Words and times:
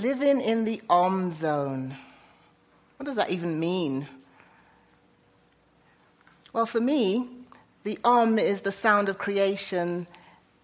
Living 0.00 0.42
in 0.42 0.64
the 0.64 0.82
Om 0.90 1.30
zone. 1.30 1.96
What 2.98 3.06
does 3.06 3.16
that 3.16 3.30
even 3.30 3.58
mean? 3.58 4.06
Well, 6.52 6.66
for 6.66 6.80
me, 6.80 7.28
the 7.82 7.98
Om 8.04 8.38
is 8.38 8.62
the 8.62 8.72
sound 8.72 9.08
of 9.08 9.16
creation, 9.16 10.06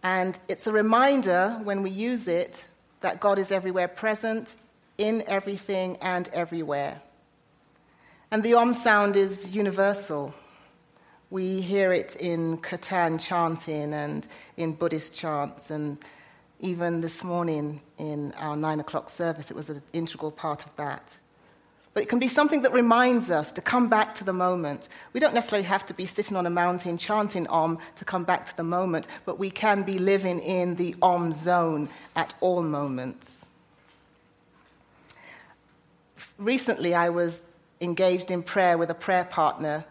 and 0.03 0.38
it's 0.48 0.66
a 0.66 0.72
reminder 0.72 1.60
when 1.62 1.82
we 1.82 1.90
use 1.90 2.29
it 2.29 2.64
that 3.00 3.21
God 3.21 3.38
is 3.38 3.50
everywhere 3.50 3.88
present, 3.88 4.54
in 4.98 5.25
everything, 5.27 5.96
and 6.03 6.29
everywhere. 6.29 7.01
And 8.30 8.43
the 8.43 8.55
Om 8.55 8.75
sound 8.75 9.17
is 9.17 9.55
universal. 9.57 10.35
We 11.30 11.62
hear 11.62 11.93
it 11.93 12.17
in 12.17 12.59
Kirtan 12.59 13.17
chanting 13.19 13.95
and 13.95 14.27
in 14.59 14.73
Buddhist 14.73 15.14
chants, 15.14 15.71
and 15.71 15.99
even 16.62 17.00
this 17.00 17.24
morning 17.24 17.82
in 17.98 18.32
our 18.38 18.56
nine 18.56 18.80
o'clock 18.80 19.11
service, 19.11 19.50
it 19.50 19.56
was 19.56 19.68
an 19.68 19.82
integral 19.92 20.30
part 20.30 20.64
of 20.64 20.74
that. 20.76 21.18
But 21.93 22.04
it 22.04 22.08
can 22.08 22.20
be 22.20 22.29
something 22.29 22.62
that 22.62 22.72
reminds 22.72 23.30
us 23.30 23.53
to 23.53 23.61
come 23.61 23.89
back 23.89 24.14
to 24.14 24.25
the 24.25 24.32
moment. 24.32 24.89
We 25.12 25.20
don't 25.20 25.34
necessarily 25.34 25.67
have 25.67 25.84
to 25.86 25.94
be 25.94 26.06
sitting 26.06 26.36
on 26.36 26.46
a 26.46 26.50
mountain 26.50 26.96
chanting 26.96 27.46
Om 27.48 27.79
to 27.96 28.04
come 28.04 28.25
back 28.25 28.46
to 28.46 28.56
the 28.56 28.62
moment, 28.62 29.06
but 29.26 29.39
we 29.39 29.50
can 29.50 29.82
be 29.82 29.98
living 29.98 30.39
in 30.39 30.76
the 30.76 30.94
Om 31.03 31.32
zone 31.32 31.90
at 32.17 32.33
all 32.41 32.62
moments. 32.62 33.44
Recently, 36.39 36.94
I 36.94 37.11
was 37.11 37.44
engaged 37.81 38.31
in 38.31 38.42
prayer 38.42 38.78
with 38.78 38.89
a 38.89 38.94
prayer 38.94 39.25
partner. 39.25 39.84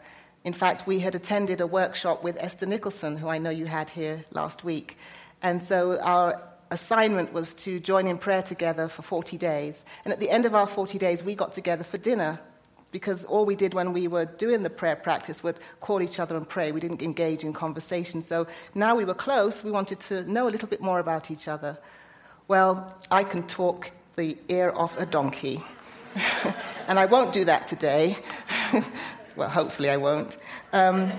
In 0.43 0.53
fact, 0.53 0.87
we 0.87 0.99
had 0.99 1.13
attended 1.13 1.61
a 1.61 1.67
workshop 1.67 2.23
with 2.23 2.37
Esther 2.41 2.65
Nicholson, 2.65 3.17
who 3.17 3.27
I 3.27 3.37
know 3.37 3.51
you 3.51 3.65
had 3.65 3.91
here 3.91 4.25
last 4.31 4.63
week. 4.63 4.97
And 5.43 5.61
so 5.61 5.99
our 5.99 6.41
assignment 6.71 7.33
was 7.33 7.53
to 7.53 7.79
join 7.79 8.07
in 8.07 8.17
prayer 8.17 8.41
together 8.41 8.87
for 8.87 9.01
40 9.03 9.37
days. 9.37 9.85
And 10.03 10.11
at 10.11 10.19
the 10.19 10.29
end 10.29 10.45
of 10.45 10.55
our 10.55 10.65
40 10.65 10.97
days, 10.97 11.23
we 11.23 11.35
got 11.35 11.53
together 11.53 11.83
for 11.83 11.97
dinner 11.97 12.39
because 12.91 13.23
all 13.25 13.45
we 13.45 13.55
did 13.55 13.73
when 13.73 13.93
we 13.93 14.07
were 14.07 14.25
doing 14.25 14.63
the 14.63 14.69
prayer 14.69 14.95
practice 14.95 15.43
would 15.43 15.59
call 15.79 16.01
each 16.01 16.19
other 16.19 16.35
and 16.35 16.47
pray. 16.47 16.71
We 16.71 16.79
didn't 16.79 17.01
engage 17.01 17.43
in 17.43 17.53
conversation. 17.53 18.21
So 18.21 18.47
now 18.75 18.95
we 18.95 19.05
were 19.05 19.13
close, 19.13 19.63
we 19.63 19.71
wanted 19.71 19.99
to 20.01 20.29
know 20.31 20.47
a 20.47 20.51
little 20.51 20.67
bit 20.67 20.81
more 20.81 20.99
about 20.99 21.31
each 21.31 21.47
other. 21.47 21.77
Well, 22.47 22.97
I 23.09 23.23
can 23.23 23.43
talk 23.47 23.91
the 24.15 24.37
ear 24.49 24.73
off 24.75 24.99
a 24.99 25.05
donkey. 25.05 25.63
and 26.87 26.99
I 26.99 27.05
won't 27.05 27.31
do 27.31 27.45
that 27.45 27.65
today. 27.65 28.17
well, 29.35 29.49
hopefully 29.49 29.89
I 29.89 29.97
won't. 29.97 30.37
Um, 30.73 31.11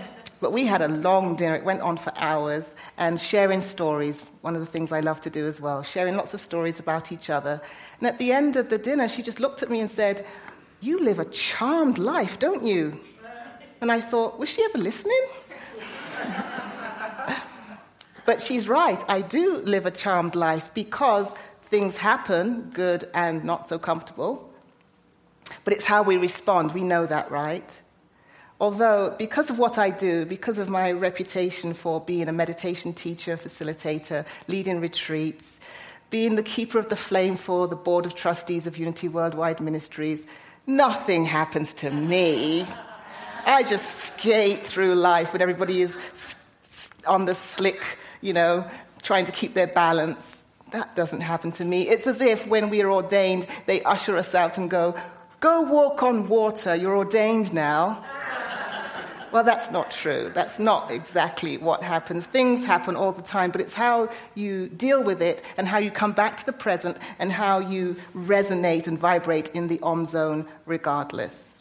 but 0.42 0.52
we 0.52 0.66
had 0.66 0.82
a 0.82 0.88
long 0.88 1.36
dinner. 1.36 1.54
It 1.54 1.64
went 1.64 1.82
on 1.82 1.96
for 1.96 2.12
hours 2.16 2.74
and 2.98 3.18
sharing 3.18 3.62
stories, 3.62 4.24
one 4.40 4.54
of 4.56 4.60
the 4.60 4.66
things 4.66 4.90
I 4.90 4.98
love 4.98 5.20
to 5.20 5.30
do 5.30 5.46
as 5.46 5.60
well, 5.60 5.84
sharing 5.84 6.16
lots 6.16 6.34
of 6.34 6.40
stories 6.40 6.80
about 6.80 7.12
each 7.12 7.30
other. 7.30 7.62
And 8.00 8.08
at 8.08 8.18
the 8.18 8.32
end 8.32 8.56
of 8.56 8.68
the 8.68 8.76
dinner, 8.76 9.08
she 9.08 9.22
just 9.22 9.38
looked 9.38 9.62
at 9.62 9.70
me 9.70 9.78
and 9.78 9.88
said, 9.88 10.26
You 10.80 10.98
live 10.98 11.20
a 11.20 11.24
charmed 11.26 11.96
life, 11.96 12.40
don't 12.40 12.66
you? 12.66 13.00
And 13.80 13.92
I 13.92 14.00
thought, 14.00 14.38
Was 14.40 14.50
she 14.50 14.64
ever 14.64 14.78
listening? 14.78 15.24
but 18.26 18.42
she's 18.42 18.68
right. 18.68 19.02
I 19.08 19.20
do 19.20 19.58
live 19.58 19.86
a 19.86 19.92
charmed 19.92 20.34
life 20.34 20.74
because 20.74 21.34
things 21.66 21.96
happen, 21.96 22.72
good 22.74 23.08
and 23.14 23.44
not 23.44 23.68
so 23.68 23.78
comfortable. 23.78 24.52
But 25.64 25.72
it's 25.72 25.84
how 25.84 26.02
we 26.02 26.16
respond. 26.16 26.74
We 26.74 26.82
know 26.82 27.06
that, 27.06 27.30
right? 27.30 27.81
Although, 28.62 29.16
because 29.18 29.50
of 29.50 29.58
what 29.58 29.76
I 29.76 29.90
do, 29.90 30.24
because 30.24 30.56
of 30.58 30.68
my 30.68 30.92
reputation 30.92 31.74
for 31.74 32.00
being 32.00 32.28
a 32.28 32.32
meditation 32.32 32.94
teacher, 32.94 33.36
facilitator, 33.36 34.24
leading 34.46 34.80
retreats, 34.80 35.58
being 36.10 36.36
the 36.36 36.44
keeper 36.44 36.78
of 36.78 36.88
the 36.88 36.94
flame 36.94 37.36
for 37.36 37.66
the 37.66 37.74
board 37.74 38.06
of 38.06 38.14
trustees 38.14 38.68
of 38.68 38.78
Unity 38.78 39.08
Worldwide 39.08 39.60
Ministries, 39.60 40.28
nothing 40.64 41.24
happens 41.24 41.74
to 41.74 41.90
me. 41.90 42.64
I 43.46 43.64
just 43.64 43.98
skate 43.98 44.64
through 44.64 44.94
life 44.94 45.32
when 45.32 45.42
everybody 45.42 45.82
is 45.82 45.98
on 47.04 47.24
the 47.24 47.34
slick, 47.34 47.98
you 48.20 48.32
know, 48.32 48.64
trying 49.02 49.26
to 49.26 49.32
keep 49.32 49.54
their 49.54 49.66
balance. 49.66 50.44
That 50.70 50.94
doesn't 50.94 51.22
happen 51.22 51.50
to 51.52 51.64
me. 51.64 51.88
It's 51.88 52.06
as 52.06 52.20
if 52.20 52.46
when 52.46 52.70
we 52.70 52.80
are 52.80 52.92
ordained, 52.92 53.48
they 53.66 53.82
usher 53.82 54.16
us 54.16 54.36
out 54.36 54.56
and 54.56 54.70
go, 54.70 54.94
Go 55.42 55.62
walk 55.62 56.04
on 56.04 56.28
water, 56.28 56.76
you're 56.76 56.96
ordained 56.96 57.52
now. 57.52 58.04
Well, 59.32 59.44
that's 59.44 59.70
not 59.70 59.90
true. 59.90 60.30
That's 60.34 60.58
not 60.58 60.90
exactly 60.90 61.56
what 61.56 61.82
happens. 61.82 62.26
Things 62.26 62.66
happen 62.66 62.96
all 62.96 63.12
the 63.12 63.22
time, 63.22 63.50
but 63.50 63.62
it's 63.62 63.72
how 63.72 64.10
you 64.34 64.68
deal 64.68 65.02
with 65.02 65.22
it 65.22 65.42
and 65.56 65.66
how 65.66 65.78
you 65.78 65.90
come 65.90 66.12
back 66.12 66.36
to 66.40 66.46
the 66.46 66.52
present 66.52 66.98
and 67.18 67.32
how 67.32 67.58
you 67.58 67.96
resonate 68.14 68.86
and 68.86 68.98
vibrate 68.98 69.48
in 69.54 69.68
the 69.68 69.80
Om 69.82 70.04
zone 70.04 70.46
regardless. 70.66 71.58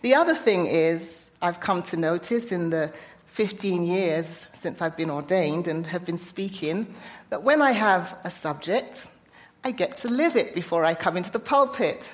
The 0.00 0.14
other 0.14 0.34
thing 0.34 0.66
is, 0.66 1.30
I've 1.42 1.60
come 1.60 1.82
to 1.84 1.96
notice 1.98 2.50
in 2.50 2.70
the 2.70 2.92
15 3.26 3.82
years 3.84 4.46
since 4.60 4.82
I've 4.82 4.96
been 4.96 5.10
ordained 5.10 5.68
and 5.68 5.86
have 5.86 6.04
been 6.04 6.18
speaking, 6.18 6.86
that 7.30 7.42
when 7.42 7.62
I 7.62 7.72
have 7.72 8.16
a 8.24 8.30
subject, 8.30 9.06
I 9.64 9.70
get 9.70 9.98
to 9.98 10.08
live 10.08 10.36
it 10.36 10.54
before 10.54 10.84
I 10.84 10.94
come 10.94 11.16
into 11.16 11.30
the 11.30 11.38
pulpit. 11.38 12.10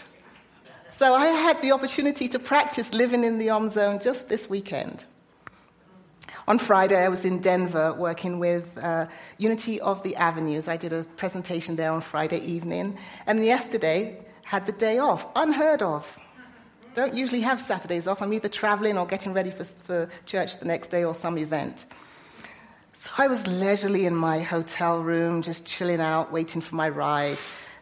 So 0.97 1.15
I 1.15 1.27
had 1.27 1.61
the 1.61 1.73
opportunity 1.73 2.27
to 2.31 2.39
practice 2.39 2.91
living 2.95 3.23
in 3.23 3.37
the 3.37 3.51
Om 3.51 3.69
zone 3.69 4.01
just 4.01 4.31
this 4.31 4.49
weekend. 4.49 5.05
On 6.49 6.59
Friday, 6.59 6.97
I 7.05 7.09
was 7.09 7.27
in 7.27 7.41
Denver 7.43 7.93
working 7.93 8.39
with 8.39 8.65
uh, 8.79 9.07
Unity 9.37 9.79
of 9.79 10.03
the 10.03 10.17
Avenues. 10.17 10.69
I 10.69 10.79
did 10.79 10.95
a 10.95 11.05
presentation 11.19 11.77
there 11.77 11.93
on 11.93 12.01
Friday 12.01 12.39
evening. 12.39 12.97
And 13.27 13.45
yesterday, 13.45 14.17
had 14.43 14.65
the 14.65 14.73
day 14.73 14.97
off. 14.97 15.27
Unheard 15.37 15.83
of. 15.83 16.19
Don't 16.95 17.13
usually 17.13 17.43
have 17.43 17.61
Saturdays 17.61 18.07
off. 18.07 18.23
I'm 18.23 18.33
either 18.33 18.49
traveling 18.49 18.97
or 18.97 19.07
getting 19.07 19.34
ready 19.34 19.51
for, 19.51 19.65
for 19.65 20.09
church 20.25 20.61
the 20.61 20.65
next 20.65 20.91
day 20.91 21.05
or 21.05 21.15
some 21.15 21.37
event. 21.37 21.84
So 22.95 23.11
I 23.19 23.27
was 23.27 23.47
leisurely 23.47 24.07
in 24.07 24.17
my 24.17 24.41
hotel 24.41 25.03
room, 25.03 25.43
just 25.43 25.67
chilling 25.67 26.01
out, 26.01 26.33
waiting 26.33 26.63
for 26.63 26.75
my 26.75 26.89
ride 26.89 27.37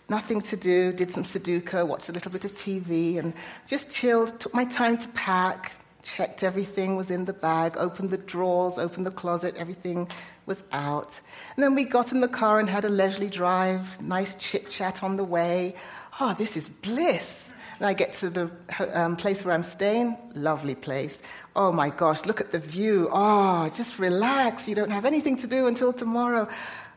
nothing 0.09 0.41
to 0.43 0.57
do, 0.57 0.93
did 0.93 1.11
some 1.11 1.25
Sudoku, 1.25 1.87
watched 1.87 2.09
a 2.09 2.13
little 2.13 2.31
bit 2.31 2.45
of 2.45 2.53
TV, 2.55 3.19
and 3.19 3.33
just 3.67 3.91
chilled, 3.91 4.39
took 4.39 4.55
my 4.55 4.65
time 4.65 4.99
to 4.99 5.09
pack, 5.09 5.73
checked 6.03 6.43
everything 6.43 6.97
was 6.97 7.11
in 7.11 7.25
the 7.25 7.33
bag, 7.33 7.77
opened 7.79 8.11
the 8.11 8.19
drawers, 8.19 8.79
opened 8.79 9.07
the 9.07 9.11
closet, 9.11 9.57
everything 9.57 10.09
was 10.47 10.63
out. 10.73 11.19
And 11.57 11.65
then 11.65 11.75
we 11.75 11.85
got 11.85 12.13
in 12.13 12.21
the 12.21 12.29
car 12.29 12.61
and 12.61 12.69
had 12.69 12.85
a 12.85 12.89
leisurely 12.89 13.31
drive, 13.31 14.01
nice 14.01 14.35
chit 14.37 14.69
chat 14.69 15.03
on 15.03 15.17
the 15.17 15.25
way. 15.25 15.75
Oh, 16.21 16.35
this 16.35 16.57
is 16.57 16.69
bliss. 16.69 17.51
And 17.79 17.89
I 17.89 17.95
get 17.95 18.13
to 18.15 18.31
the 18.31 18.51
um, 18.93 19.17
place 19.17 19.45
where 19.45 19.55
I'm 19.55 19.65
staying, 19.65 20.17
lovely 20.35 20.77
place. 20.77 21.23
Oh 21.57 21.73
my 21.73 21.91
gosh, 21.91 22.25
look 22.25 22.41
at 22.41 22.53
the 22.53 22.59
view. 22.59 23.09
Oh, 23.11 23.69
just 23.75 23.99
relax. 23.99 24.69
You 24.69 24.75
don't 24.75 24.91
have 24.91 25.07
anything 25.07 25.37
to 25.39 25.47
do 25.47 25.67
until 25.67 25.93
tomorrow. 25.93 26.49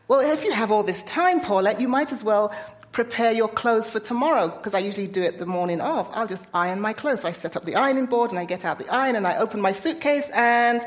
Well, 0.06 0.20
if 0.20 0.44
you 0.44 0.52
have 0.52 0.70
all 0.70 0.82
this 0.82 1.02
time, 1.02 1.40
Paulette, 1.40 1.80
you 1.80 1.88
might 1.88 2.12
as 2.12 2.22
well 2.22 2.54
prepare 2.98 3.30
your 3.30 3.46
clothes 3.46 3.88
for 3.88 4.00
tomorrow 4.00 4.48
because 4.48 4.74
I 4.74 4.80
usually 4.80 5.06
do 5.06 5.22
it 5.22 5.38
the 5.38 5.46
morning 5.46 5.80
of. 5.80 6.10
I'll 6.12 6.26
just 6.26 6.46
iron 6.52 6.80
my 6.80 6.92
clothes. 6.92 7.20
So 7.20 7.28
I 7.28 7.30
set 7.44 7.54
up 7.54 7.64
the 7.64 7.76
ironing 7.76 8.06
board 8.06 8.30
and 8.32 8.40
I 8.40 8.44
get 8.44 8.64
out 8.64 8.76
the 8.76 8.88
iron 8.92 9.14
and 9.14 9.24
I 9.24 9.36
open 9.36 9.60
my 9.60 9.70
suitcase 9.70 10.28
and 10.34 10.82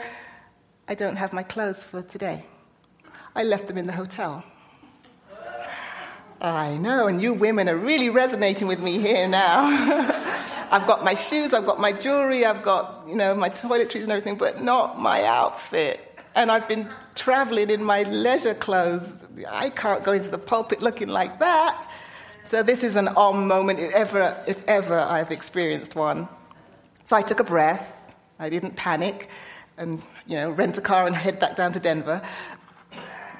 I 0.90 0.94
don't 0.94 1.16
have 1.16 1.32
my 1.32 1.44
clothes 1.44 1.82
for 1.82 2.02
today. 2.02 2.44
I 3.34 3.46
left 3.46 3.68
them 3.68 3.78
in 3.78 3.88
the 3.88 3.94
hotel. 3.94 4.44
I 6.42 6.76
know, 6.76 7.08
and 7.08 7.22
you 7.22 7.32
women 7.32 7.70
are 7.70 7.78
really 7.78 8.10
resonating 8.10 8.68
with 8.68 8.82
me 8.82 8.98
here 8.98 9.26
now. 9.30 9.56
I've 10.76 10.86
got 10.88 11.06
my 11.06 11.16
shoes, 11.16 11.54
I've 11.54 11.66
got 11.66 11.80
my 11.80 11.94
jewelry, 11.94 12.44
I've 12.44 12.62
got, 12.62 13.08
you 13.08 13.16
know, 13.16 13.34
my 13.36 13.50
toiletries 13.50 14.04
and 14.04 14.12
everything, 14.12 14.36
but 14.36 14.62
not 14.62 15.00
my 15.00 15.24
outfit. 15.24 15.98
And 16.36 16.52
I've 16.52 16.68
been 16.68 16.90
traveling 17.16 17.70
in 17.70 17.84
my 17.84 18.04
leisure 18.04 18.54
clothes. 18.54 19.26
I 19.48 19.70
can't 19.70 20.04
go 20.04 20.12
into 20.14 20.30
the 20.30 20.38
pulpit 20.38 20.82
looking 20.82 21.10
like 21.10 21.40
that. 21.40 21.90
So 22.46 22.64
this 22.64 22.84
is 22.84 22.96
an 22.96 23.08
om 23.10 23.48
moment, 23.48 23.80
if 23.80 23.94
ever, 23.94 24.44
if 24.48 24.66
ever 24.68 24.98
I've 24.98 25.32
experienced 25.32 25.96
one. 25.96 26.28
So 27.06 27.16
I 27.16 27.22
took 27.22 27.40
a 27.40 27.44
breath. 27.44 27.98
I 28.40 28.50
didn't 28.50 28.76
panic 28.76 29.30
and, 29.78 30.02
you 30.26 30.36
know, 30.36 30.50
rent 30.50 30.78
a 30.78 30.82
car 30.82 31.06
and 31.06 31.16
head 31.16 31.40
back 31.40 31.56
down 31.56 31.74
to 31.74 31.80
Denver. 31.80 32.22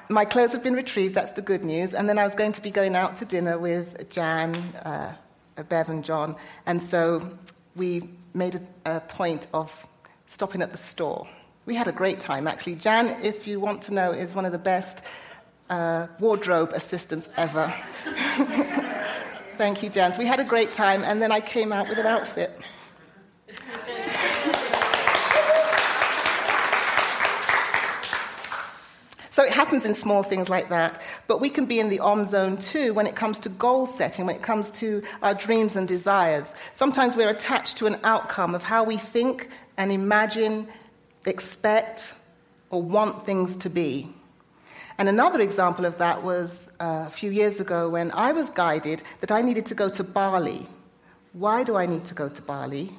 My 0.08 0.24
clothes 0.24 0.52
have 0.52 0.62
been 0.62 0.74
retrieved, 0.74 1.14
that's 1.14 1.32
the 1.32 1.42
good 1.42 1.64
news. 1.64 1.94
And 1.94 2.08
then 2.08 2.18
I 2.18 2.24
was 2.24 2.34
going 2.34 2.52
to 2.52 2.60
be 2.60 2.70
going 2.70 2.94
out 2.94 3.16
to 3.16 3.24
dinner 3.24 3.58
with 3.58 4.10
Jan, 4.10 4.54
uh, 4.84 5.14
Bev, 5.68 5.88
and 5.88 6.04
John. 6.04 6.36
And 6.66 6.82
so 6.82 7.36
we 7.74 8.10
made 8.34 8.60
a, 8.84 8.96
a 8.96 9.00
point 9.00 9.46
of 9.52 9.86
stopping 10.28 10.62
at 10.62 10.70
the 10.70 10.78
store. 10.78 11.26
We 11.64 11.76
had 11.76 11.86
a 11.86 11.92
great 11.92 12.18
time, 12.18 12.48
actually. 12.48 12.74
Jan, 12.74 13.22
if 13.22 13.46
you 13.46 13.60
want 13.60 13.82
to 13.82 13.94
know, 13.94 14.10
is 14.10 14.34
one 14.34 14.44
of 14.44 14.50
the 14.50 14.58
best 14.58 15.00
uh, 15.70 16.08
wardrobe 16.18 16.72
assistants 16.72 17.30
ever. 17.36 17.72
Thank 19.58 19.82
you, 19.82 19.88
Jan. 19.88 20.12
So 20.12 20.18
we 20.18 20.26
had 20.26 20.40
a 20.40 20.44
great 20.44 20.72
time, 20.72 21.04
and 21.04 21.22
then 21.22 21.30
I 21.30 21.40
came 21.40 21.72
out 21.72 21.88
with 21.88 21.98
an 21.98 22.06
outfit. 22.06 22.60
so 29.30 29.44
it 29.44 29.52
happens 29.52 29.84
in 29.84 29.94
small 29.94 30.24
things 30.24 30.48
like 30.48 30.68
that. 30.68 31.00
But 31.28 31.40
we 31.40 31.48
can 31.48 31.66
be 31.66 31.78
in 31.78 31.90
the 31.90 32.00
om 32.00 32.24
zone 32.24 32.56
too 32.58 32.92
when 32.92 33.06
it 33.06 33.14
comes 33.14 33.38
to 33.40 33.48
goal 33.48 33.86
setting, 33.86 34.26
when 34.26 34.34
it 34.34 34.42
comes 34.42 34.70
to 34.72 35.02
our 35.22 35.34
dreams 35.34 35.76
and 35.76 35.86
desires. 35.86 36.54
Sometimes 36.74 37.16
we're 37.16 37.30
attached 37.30 37.76
to 37.78 37.86
an 37.86 38.00
outcome 38.02 38.54
of 38.54 38.62
how 38.64 38.84
we 38.84 38.96
think 38.96 39.48
and 39.76 39.90
imagine, 39.90 40.68
expect, 41.30 42.12
or 42.70 42.82
want 42.82 43.26
things 43.26 43.56
to 43.56 43.70
be. 43.70 44.08
And 44.98 45.08
another 45.08 45.40
example 45.40 45.84
of 45.84 45.98
that 45.98 46.22
was 46.22 46.70
uh, 46.80 47.04
a 47.06 47.10
few 47.10 47.30
years 47.30 47.60
ago 47.60 47.88
when 47.88 48.10
I 48.12 48.32
was 48.32 48.50
guided 48.50 49.02
that 49.20 49.30
I 49.30 49.42
needed 49.42 49.66
to 49.66 49.74
go 49.74 49.88
to 49.88 50.04
Bali. 50.04 50.66
Why 51.32 51.64
do 51.64 51.76
I 51.76 51.86
need 51.86 52.04
to 52.06 52.14
go 52.14 52.28
to 52.28 52.42
Bali? 52.42 52.92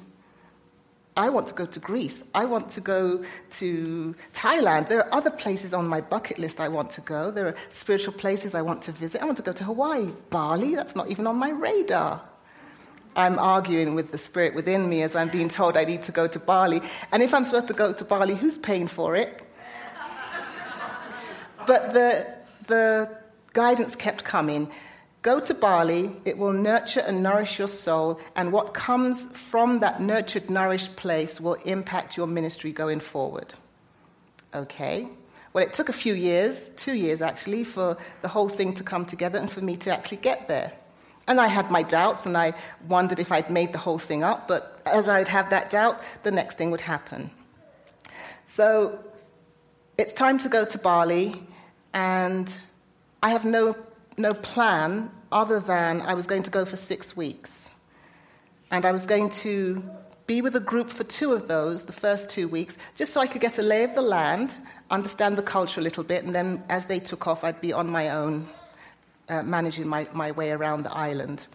I 1.16 1.28
want 1.28 1.46
to 1.46 1.54
go 1.54 1.64
to 1.64 1.78
Greece. 1.78 2.24
I 2.34 2.44
want 2.44 2.68
to 2.70 2.80
go 2.80 3.24
to 3.52 4.14
Thailand. 4.34 4.88
There 4.88 4.98
are 5.04 5.14
other 5.14 5.30
places 5.30 5.72
on 5.72 5.86
my 5.86 6.00
bucket 6.00 6.38
list 6.40 6.58
I 6.58 6.68
want 6.68 6.90
to 6.90 7.00
go. 7.00 7.30
There 7.30 7.46
are 7.46 7.54
spiritual 7.70 8.14
places 8.14 8.54
I 8.54 8.62
want 8.62 8.82
to 8.82 8.92
visit. 8.92 9.22
I 9.22 9.24
want 9.24 9.36
to 9.36 9.44
go 9.44 9.52
to 9.52 9.64
Hawaii. 9.64 10.08
Bali, 10.30 10.74
that's 10.74 10.96
not 10.96 11.08
even 11.10 11.28
on 11.28 11.36
my 11.36 11.50
radar. 11.50 12.20
I'm 13.16 13.38
arguing 13.38 13.94
with 13.94 14.12
the 14.12 14.18
spirit 14.18 14.54
within 14.54 14.88
me 14.88 15.02
as 15.02 15.14
I'm 15.14 15.28
being 15.28 15.48
told 15.48 15.76
I 15.76 15.84
need 15.84 16.02
to 16.04 16.12
go 16.12 16.26
to 16.26 16.38
Bali. 16.38 16.82
And 17.12 17.22
if 17.22 17.32
I'm 17.32 17.44
supposed 17.44 17.68
to 17.68 17.74
go 17.74 17.92
to 17.92 18.04
Bali, 18.04 18.34
who's 18.34 18.58
paying 18.58 18.88
for 18.88 19.14
it? 19.16 19.42
but 21.66 21.94
the, 21.94 22.34
the 22.66 23.16
guidance 23.52 23.96
kept 23.96 24.24
coming. 24.24 24.70
Go 25.22 25.40
to 25.40 25.54
Bali, 25.54 26.10
it 26.26 26.36
will 26.36 26.52
nurture 26.52 27.00
and 27.00 27.22
nourish 27.22 27.58
your 27.58 27.68
soul, 27.68 28.20
and 28.36 28.52
what 28.52 28.74
comes 28.74 29.24
from 29.32 29.78
that 29.78 30.02
nurtured, 30.02 30.50
nourished 30.50 30.96
place 30.96 31.40
will 31.40 31.54
impact 31.64 32.18
your 32.18 32.26
ministry 32.26 32.72
going 32.72 33.00
forward. 33.00 33.54
Okay? 34.54 35.08
Well, 35.54 35.64
it 35.64 35.72
took 35.72 35.88
a 35.88 35.94
few 35.94 36.12
years, 36.12 36.68
two 36.76 36.92
years 36.92 37.22
actually, 37.22 37.64
for 37.64 37.96
the 38.20 38.28
whole 38.28 38.50
thing 38.50 38.74
to 38.74 38.82
come 38.82 39.06
together 39.06 39.38
and 39.38 39.50
for 39.50 39.62
me 39.62 39.76
to 39.78 39.96
actually 39.96 40.18
get 40.18 40.46
there. 40.48 40.72
And 41.26 41.40
I 41.40 41.46
had 41.46 41.70
my 41.70 41.82
doubts, 41.82 42.26
and 42.26 42.36
I 42.36 42.54
wondered 42.88 43.18
if 43.18 43.32
I'd 43.32 43.50
made 43.50 43.72
the 43.72 43.78
whole 43.78 43.98
thing 43.98 44.22
up, 44.22 44.46
but 44.46 44.82
as 44.84 45.08
I'd 45.08 45.28
have 45.28 45.50
that 45.50 45.70
doubt, 45.70 46.02
the 46.22 46.30
next 46.30 46.58
thing 46.58 46.70
would 46.70 46.82
happen. 46.82 47.30
So 48.46 48.98
it's 49.96 50.12
time 50.12 50.38
to 50.40 50.48
go 50.48 50.64
to 50.64 50.78
Bali, 50.78 51.42
and 51.92 52.54
I 53.22 53.30
have 53.30 53.44
no 53.44 53.76
no 54.16 54.34
plan 54.34 55.10
other 55.32 55.58
than 55.58 56.00
I 56.02 56.14
was 56.14 56.26
going 56.26 56.44
to 56.44 56.50
go 56.50 56.64
for 56.64 56.76
six 56.76 57.16
weeks. 57.16 57.70
And 58.70 58.84
I 58.84 58.92
was 58.92 59.06
going 59.06 59.30
to 59.30 59.82
be 60.26 60.40
with 60.40 60.56
a 60.56 60.60
group 60.60 60.90
for 60.90 61.04
two 61.04 61.32
of 61.32 61.48
those, 61.48 61.84
the 61.84 61.92
first 61.92 62.30
two 62.30 62.48
weeks, 62.48 62.78
just 62.94 63.12
so 63.12 63.20
I 63.20 63.26
could 63.26 63.40
get 63.40 63.58
a 63.58 63.62
lay 63.62 63.84
of 63.84 63.94
the 63.94 64.02
land, 64.02 64.54
understand 64.90 65.36
the 65.36 65.42
culture 65.42 65.80
a 65.80 65.82
little 65.82 66.04
bit, 66.04 66.24
and 66.24 66.34
then 66.34 66.62
as 66.68 66.86
they 66.86 66.98
took 66.98 67.26
off, 67.26 67.44
I'd 67.44 67.60
be 67.60 67.72
on 67.72 67.88
my 67.88 68.10
own, 68.10 68.48
uh, 69.28 69.42
managing 69.42 69.88
my, 69.88 70.06
my 70.12 70.30
way 70.32 70.50
around 70.50 70.84
the 70.84 70.92
island. 70.92 71.46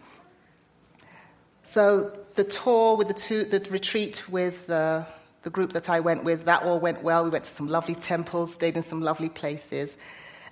So 1.64 2.16
the 2.34 2.44
tour 2.44 2.96
with 2.96 3.08
the 3.08 3.14
two, 3.14 3.44
the 3.44 3.60
retreat 3.70 4.28
with 4.28 4.68
uh, 4.68 5.04
the 5.42 5.50
group 5.50 5.72
that 5.72 5.88
I 5.88 6.00
went 6.00 6.24
with, 6.24 6.44
that 6.46 6.62
all 6.64 6.80
went 6.80 7.02
well. 7.02 7.24
We 7.24 7.30
went 7.30 7.44
to 7.44 7.50
some 7.50 7.68
lovely 7.68 7.94
temples, 7.94 8.54
stayed 8.54 8.76
in 8.76 8.82
some 8.82 9.00
lovely 9.00 9.28
places. 9.28 9.96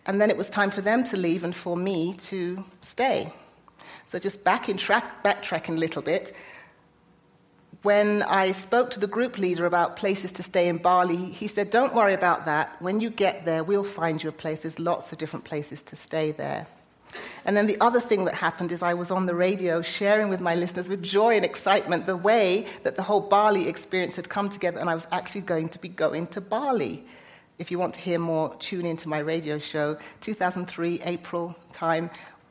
And 0.07 0.21
then 0.21 0.31
it 0.31 0.37
was 0.37 0.49
time 0.49 0.71
for 0.71 0.81
them 0.81 1.05
to 1.05 1.17
leave 1.17 1.45
and 1.45 1.55
for 1.55 1.77
me 1.77 2.15
to 2.15 2.65
stay. 2.81 3.33
So 4.07 4.19
just 4.19 4.45
back 4.45 4.69
in 4.69 4.77
track, 4.77 5.23
backtracking 5.23 5.77
a 5.77 5.79
little 5.79 6.03
bit, 6.03 6.35
when 7.83 8.23
I 8.23 8.53
spoke 8.53 8.91
to 8.91 9.01
the 9.01 9.07
group 9.07 9.39
leader 9.39 9.67
about 9.67 9.97
places 9.97 10.33
to 10.33 10.43
stay 10.43 10.69
in 10.69 10.79
Bali, 10.79 11.17
he 11.17 11.47
said, 11.47 11.71
Don't 11.71 11.95
worry 11.95 12.15
about 12.15 12.45
that. 12.47 12.81
When 12.81 13.01
you 13.01 13.11
get 13.11 13.45
there, 13.45 13.63
we'll 13.63 13.85
find 13.85 14.23
you 14.23 14.31
a 14.31 14.33
place. 14.33 14.61
There's 14.61 14.79
lots 14.79 15.13
of 15.13 15.19
different 15.19 15.45
places 15.45 15.83
to 15.83 15.97
stay 15.97 16.33
there. 16.33 16.67
And 17.45 17.57
then 17.57 17.67
the 17.67 17.81
other 17.81 18.01
thing 18.01 18.25
that 18.27 18.35
happened 18.35 18.73
is 18.73 18.83
I 18.83 18.95
was 18.95 19.11
on 19.11 19.27
the 19.27 19.35
radio 19.35 19.83
sharing 19.83 20.29
with 20.29 20.41
my 20.41 20.55
listeners 20.55 20.89
with 20.89 21.03
joy 21.03 21.37
and 21.37 21.45
excitement 21.45 22.07
the 22.07 22.17
way 22.17 22.67
that 22.83 22.97
the 22.97 23.03
whole 23.03 23.21
Bali 23.21 23.69
experience 23.69 24.17
had 24.17 24.29
come 24.29 24.49
together, 24.49 24.79
and 24.79 24.91
I 24.91 24.95
was 24.95 25.07
actually 25.13 25.43
going 25.43 25.69
to 25.71 25.79
be 25.79 25.89
going 25.89 26.27
to 26.29 26.41
Bali. 26.41 27.05
If 27.59 27.71
you 27.71 27.79
want 27.79 27.95
to 27.95 28.01
hear 28.01 28.19
more, 28.19 28.55
tune 28.57 28.87
into 28.87 29.09
my 29.09 29.19
radio 29.19 29.59
show, 29.59 29.99
2003, 30.21 31.01
April 31.05 31.57
time. 31.73 32.11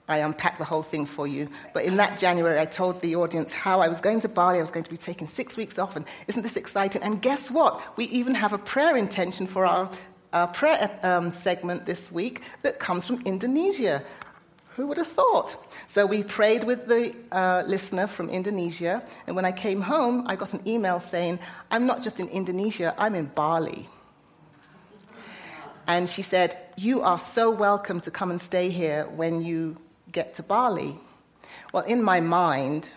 I 0.10 0.20
unpacked 0.20 0.58
the 0.58 0.66
whole 0.66 0.84
thing 0.84 1.06
for 1.06 1.28
you. 1.28 1.50
But 1.74 1.84
in 1.84 1.98
that 1.98 2.18
January, 2.18 2.60
I 2.60 2.66
told 2.66 3.02
the 3.02 3.16
audience 3.18 3.52
how 3.52 3.82
I 3.82 3.90
was 3.90 4.00
going 4.00 4.22
to 4.22 4.30
Bali. 4.30 4.58
I 4.58 4.62
was 4.62 4.72
going 4.72 4.84
to 4.84 4.90
be 4.90 4.98
taking 4.98 5.28
six 5.28 5.58
weeks 5.58 5.78
off. 5.78 5.96
And 5.96 6.06
isn't 6.28 6.44
this 6.44 6.56
exciting? 6.56 7.04
And 7.04 7.22
guess 7.22 7.52
what? 7.52 7.98
We 7.98 8.06
even 8.06 8.34
have 8.36 8.54
a 8.54 8.58
prayer 8.58 8.96
intention 8.96 9.48
for 9.48 9.66
our, 9.66 9.90
our 10.32 10.48
prayer 10.48 10.90
um, 11.04 11.32
segment 11.32 11.86
this 11.86 12.10
week 12.10 12.42
that 12.62 12.80
comes 12.80 13.06
from 13.06 13.22
Indonesia. 13.26 14.02
Who 14.78 14.86
would 14.86 14.98
have 14.98 15.08
thought? 15.08 15.58
So 15.88 16.06
we 16.06 16.22
prayed 16.22 16.64
with 16.64 16.86
the 16.86 17.12
uh, 17.32 17.64
listener 17.66 18.06
from 18.06 18.30
Indonesia. 18.30 19.02
And 19.26 19.36
when 19.36 19.44
I 19.44 19.52
came 19.52 19.82
home, 19.82 20.28
I 20.28 20.36
got 20.36 20.54
an 20.54 20.62
email 20.68 21.00
saying, 21.00 21.40
I'm 21.72 21.88
not 21.88 22.04
just 22.04 22.20
in 22.20 22.28
Indonesia, 22.30 22.94
I'm 22.96 23.16
in 23.16 23.26
Bali. 23.26 23.90
And 25.88 26.08
she 26.08 26.22
said, 26.22 26.56
You 26.76 27.02
are 27.02 27.18
so 27.18 27.50
welcome 27.50 28.02
to 28.02 28.12
come 28.12 28.30
and 28.30 28.40
stay 28.40 28.70
here 28.70 29.08
when 29.08 29.42
you 29.42 29.78
get 30.12 30.36
to 30.36 30.44
Bali. 30.44 31.00
Well, 31.74 31.84
in 31.84 32.04
my 32.04 32.20
mind, 32.20 32.88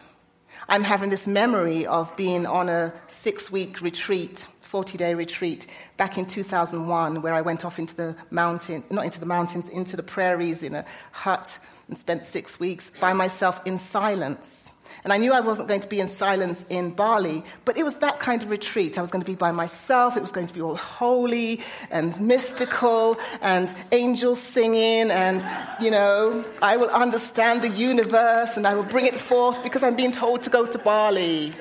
I'm 0.69 0.85
having 0.85 1.09
this 1.09 1.27
memory 1.27 1.87
of 1.87 2.15
being 2.15 2.45
on 2.45 2.69
a 2.69 2.93
six 3.09 3.51
week 3.51 3.81
retreat, 3.81 4.45
40 4.71 4.99
day 4.99 5.15
retreat, 5.15 5.67
back 5.97 6.17
in 6.17 6.27
2001, 6.27 7.23
where 7.23 7.35
I 7.35 7.41
went 7.41 7.65
off 7.65 7.81
into 7.81 7.97
the 7.97 8.15
mountain, 8.31 8.85
not 8.89 9.05
into 9.05 9.19
the 9.19 9.27
mountains, 9.27 9.69
into 9.69 9.97
the 9.97 10.05
prairies 10.05 10.63
in 10.63 10.77
a 10.77 10.85
hut 11.11 11.59
and 11.89 11.99
spent 11.99 12.25
six 12.25 12.61
weeks 12.61 12.93
by 13.01 13.13
myself 13.13 13.61
in 13.67 13.79
silence. 13.79 14.71
And 15.03 15.13
I 15.13 15.17
knew 15.17 15.33
I 15.33 15.41
wasn't 15.41 15.67
going 15.67 15.81
to 15.81 15.89
be 15.89 15.99
in 15.99 16.09
silence 16.09 16.65
in 16.69 16.91
Bali, 16.91 17.43
but 17.65 17.79
it 17.79 17.83
was 17.83 17.97
that 17.97 18.21
kind 18.21 18.45
of 18.45 18.51
retreat. 18.51 18.97
I 18.97 19.01
was 19.01 19.11
going 19.11 19.23
to 19.23 19.27
be 19.27 19.35
by 19.35 19.51
myself. 19.51 20.17
It 20.17 20.21
was 20.21 20.31
going 20.31 20.47
to 20.47 20.55
be 20.55 20.61
all 20.61 20.77
holy 20.77 21.63
and 21.91 22.19
mystical 22.21 23.19
and 23.43 23.75
angels 23.91 24.41
singing. 24.41 25.11
And, 25.11 25.45
you 25.83 25.91
know, 25.91 26.45
I 26.63 26.77
will 26.77 26.91
understand 26.91 27.63
the 27.63 27.71
universe 27.71 28.57
and 28.57 28.69
I 28.69 28.75
will 28.75 28.85
bring 28.85 29.07
it 29.07 29.19
forth 29.19 29.65
because 29.65 29.83
I'm 29.83 29.97
being 29.97 30.13
told 30.13 30.45
to 30.45 30.51
go 30.51 30.65
to 30.65 30.79
Bali. 30.79 31.55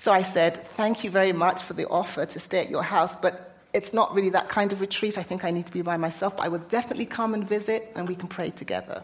So 0.00 0.12
I 0.12 0.22
said, 0.22 0.56
Thank 0.56 1.04
you 1.04 1.10
very 1.10 1.32
much 1.32 1.62
for 1.62 1.74
the 1.74 1.86
offer 1.86 2.24
to 2.24 2.40
stay 2.40 2.60
at 2.60 2.70
your 2.70 2.82
house, 2.82 3.14
but 3.16 3.54
it's 3.74 3.92
not 3.92 4.14
really 4.14 4.30
that 4.30 4.48
kind 4.48 4.72
of 4.72 4.80
retreat. 4.80 5.18
I 5.18 5.22
think 5.22 5.44
I 5.44 5.50
need 5.50 5.66
to 5.66 5.72
be 5.72 5.82
by 5.82 5.98
myself, 5.98 6.38
but 6.38 6.44
I 6.46 6.48
will 6.48 6.64
definitely 6.70 7.04
come 7.04 7.34
and 7.34 7.46
visit 7.46 7.92
and 7.94 8.08
we 8.08 8.14
can 8.14 8.26
pray 8.26 8.48
together. 8.48 9.02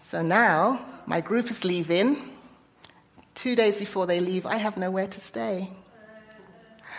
So 0.00 0.20
now 0.20 0.84
my 1.06 1.22
group 1.22 1.48
is 1.50 1.64
leaving. 1.64 2.30
Two 3.34 3.56
days 3.56 3.78
before 3.78 4.06
they 4.06 4.20
leave, 4.20 4.44
I 4.44 4.56
have 4.58 4.76
nowhere 4.76 5.06
to 5.06 5.18
stay. 5.18 5.70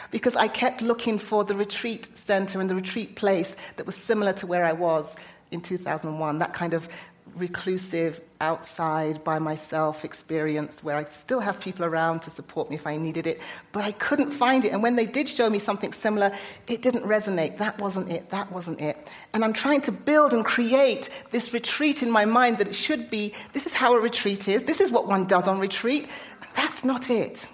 Because 0.09 0.35
I 0.35 0.47
kept 0.47 0.81
looking 0.81 1.19
for 1.19 1.43
the 1.43 1.55
retreat 1.55 2.17
center 2.17 2.59
and 2.59 2.67
the 2.67 2.73
retreat 2.73 3.15
place 3.15 3.55
that 3.75 3.85
was 3.85 3.95
similar 3.95 4.33
to 4.33 4.47
where 4.47 4.65
I 4.65 4.73
was 4.73 5.15
in 5.51 5.61
2001, 5.61 6.39
that 6.39 6.53
kind 6.53 6.73
of 6.73 6.89
reclusive, 7.35 8.21
outside, 8.41 9.23
by 9.23 9.37
myself 9.39 10.05
experience 10.05 10.83
where 10.83 10.95
I 10.95 11.03
still 11.05 11.39
have 11.41 11.59
people 11.59 11.85
around 11.85 12.21
to 12.21 12.29
support 12.29 12.69
me 12.69 12.75
if 12.75 12.87
I 12.87 12.95
needed 12.97 13.27
it, 13.27 13.41
but 13.71 13.83
I 13.83 13.91
couldn't 13.91 14.31
find 14.31 14.63
it. 14.63 14.71
And 14.71 14.81
when 14.81 14.95
they 14.95 15.05
did 15.05 15.27
show 15.27 15.49
me 15.49 15.59
something 15.59 15.91
similar, 15.91 16.31
it 16.67 16.81
didn't 16.81 17.03
resonate. 17.03 17.57
That 17.57 17.79
wasn't 17.79 18.11
it. 18.11 18.29
That 18.29 18.51
wasn't 18.51 18.79
it. 18.79 18.97
And 19.33 19.43
I'm 19.43 19.53
trying 19.53 19.81
to 19.81 19.91
build 19.91 20.33
and 20.33 20.45
create 20.45 21.09
this 21.31 21.53
retreat 21.53 22.01
in 22.01 22.09
my 22.09 22.25
mind 22.25 22.59
that 22.59 22.67
it 22.67 22.75
should 22.75 23.09
be 23.09 23.33
this 23.53 23.65
is 23.65 23.73
how 23.73 23.95
a 23.95 24.01
retreat 24.01 24.47
is, 24.47 24.63
this 24.63 24.79
is 24.79 24.91
what 24.91 25.07
one 25.07 25.25
does 25.25 25.47
on 25.47 25.59
retreat. 25.59 26.07
That's 26.55 26.83
not 26.83 27.09
it. 27.09 27.47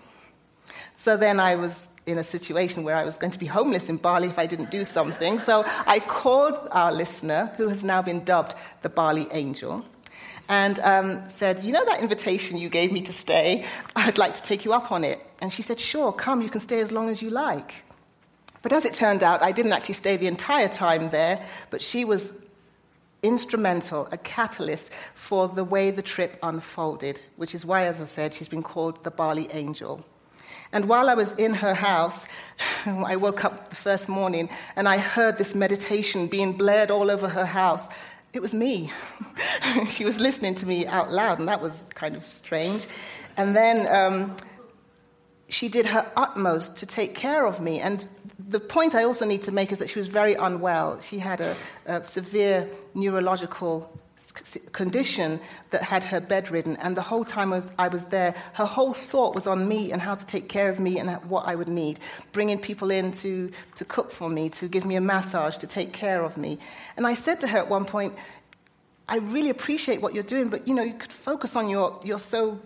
So 0.96 1.18
then 1.18 1.40
I 1.40 1.56
was 1.56 1.90
in 2.06 2.18
a 2.18 2.24
situation 2.24 2.84
where 2.84 2.96
I 2.96 3.04
was 3.04 3.18
going 3.18 3.32
to 3.32 3.40
be 3.40 3.46
homeless 3.46 3.90
in 3.90 3.98
Bali 3.98 4.28
if 4.28 4.38
I 4.38 4.46
didn't 4.46 4.72
do 4.72 4.86
something. 4.86 5.40
So 5.40 5.66
I 5.88 6.00
called 6.00 6.68
our 6.72 6.92
listener, 6.92 7.52
who 7.58 7.68
has 7.70 7.84
now 7.84 8.02
been 8.02 8.24
dubbed 8.24 8.54
the 8.84 8.90
Bali 8.90 9.28
Angel, 9.32 9.84
and 10.48 10.80
um, 10.80 11.28
said, 11.30 11.64
You 11.64 11.72
know 11.72 11.86
that 11.86 12.02
invitation 12.02 12.58
you 12.58 12.70
gave 12.70 12.92
me 12.92 13.02
to 13.02 13.14
stay? 13.14 13.66
I'd 13.96 14.18
like 14.18 14.36
to 14.36 14.44
take 14.44 14.66
you 14.66 14.74
up 14.74 14.92
on 14.92 15.04
it. 15.04 15.20
And 15.42 15.52
she 15.52 15.62
said, 15.62 15.80
Sure, 15.80 16.12
come, 16.12 16.42
you 16.42 16.50
can 16.50 16.62
stay 16.62 16.80
as 16.80 16.92
long 16.92 17.10
as 17.10 17.22
you 17.22 17.30
like. 17.30 17.84
But 18.62 18.72
as 18.74 18.86
it 18.86 18.94
turned 18.94 19.24
out, 19.24 19.42
I 19.42 19.52
didn't 19.52 19.74
actually 19.74 19.94
stay 19.94 20.18
the 20.18 20.28
entire 20.28 20.68
time 20.68 21.10
there, 21.10 21.44
but 21.70 21.82
she 21.82 22.06
was 22.06 22.32
instrumental, 23.22 24.08
a 24.12 24.18
catalyst 24.18 24.92
for 25.16 25.48
the 25.48 25.64
way 25.64 25.92
the 25.92 26.02
trip 26.02 26.38
unfolded, 26.44 27.20
which 27.38 27.56
is 27.56 27.66
why, 27.66 27.86
as 27.86 28.00
I 28.00 28.06
said, 28.06 28.34
she's 28.34 28.48
been 28.48 28.64
called 28.64 29.04
the 29.04 29.12
Bali 29.12 29.48
Angel. 29.52 30.06
And 30.76 30.90
while 30.90 31.10
I 31.10 31.14
was 31.14 31.32
in 31.36 31.54
her 31.54 31.74
house, 31.74 32.28
I 32.86 33.16
woke 33.16 33.46
up 33.46 33.70
the 33.70 33.78
first 33.78 34.10
morning 34.10 34.50
and 34.76 34.90
I 34.90 34.98
heard 34.98 35.38
this 35.38 35.56
meditation 35.56 36.28
being 36.28 36.58
blared 36.58 36.92
all 36.92 37.10
over 37.10 37.30
her 37.30 37.46
house. 37.46 37.88
It 38.34 38.42
was 38.42 38.54
me. 38.54 38.92
she 39.88 40.04
was 40.04 40.20
listening 40.20 40.54
to 40.56 40.66
me 40.66 40.86
out 40.86 41.10
loud, 41.10 41.40
and 41.40 41.48
that 41.48 41.62
was 41.62 41.90
kind 41.96 42.18
of 42.18 42.26
strange. 42.26 42.86
And 43.38 43.56
then 43.56 43.88
um, 43.88 44.36
she 45.48 45.70
did 45.70 45.86
her 45.86 46.06
utmost 46.18 46.78
to 46.80 46.86
take 46.86 47.16
care 47.16 47.46
of 47.46 47.62
me. 47.62 47.80
And 47.80 48.06
the 48.38 48.60
point 48.60 48.94
I 48.96 49.06
also 49.06 49.24
need 49.24 49.44
to 49.44 49.54
make 49.54 49.72
is 49.72 49.78
that 49.78 49.90
she 49.90 49.98
was 49.98 50.08
very 50.08 50.34
unwell. 50.34 51.00
She 51.00 51.20
had 51.20 51.40
a, 51.40 51.56
a 51.86 52.04
severe 52.04 52.68
neurological 52.94 53.90
condition 54.72 55.40
that 55.72 55.82
had 55.82 56.04
her 56.04 56.20
bedridden. 56.20 56.76
And 56.78 56.96
the 56.98 57.02
whole 57.02 57.24
time 57.26 57.54
I 57.54 57.58
was, 57.58 57.72
I 57.78 57.88
was, 57.88 58.06
there, 58.06 58.36
her 58.54 58.66
whole 58.66 58.94
thought 58.94 59.36
was 59.36 59.48
on 59.48 59.68
me 59.68 59.92
and 59.92 60.02
how 60.02 60.16
to 60.16 60.26
take 60.26 60.50
care 60.50 60.70
of 60.70 60.80
me 60.80 61.00
and 61.00 61.10
what 61.30 61.48
I 61.48 61.56
would 61.56 61.68
need. 61.68 62.00
Bringing 62.32 62.60
people 62.60 62.92
in 62.92 63.12
to, 63.14 63.52
to 63.76 63.86
cook 63.86 64.12
for 64.12 64.30
me, 64.30 64.50
to 64.50 64.68
give 64.68 64.86
me 64.86 64.96
a 64.96 65.02
massage, 65.02 65.58
to 65.58 65.68
take 65.68 65.94
care 65.94 66.24
of 66.24 66.38
me. 66.38 66.58
And 66.98 67.06
I 67.06 67.14
said 67.14 67.40
to 67.42 67.48
her 67.48 67.60
at 67.60 67.70
one 67.70 67.86
point, 67.86 68.14
I 69.08 69.18
really 69.18 69.52
appreciate 69.52 70.02
what 70.02 70.16
you're 70.16 70.24
doing, 70.24 70.50
but 70.50 70.68
you 70.68 70.74
know, 70.74 70.84
you 70.84 70.96
could 70.96 71.12
focus 71.12 71.56
on 71.56 71.70
your, 71.70 72.00
you're 72.04 72.20
so 72.20 72.60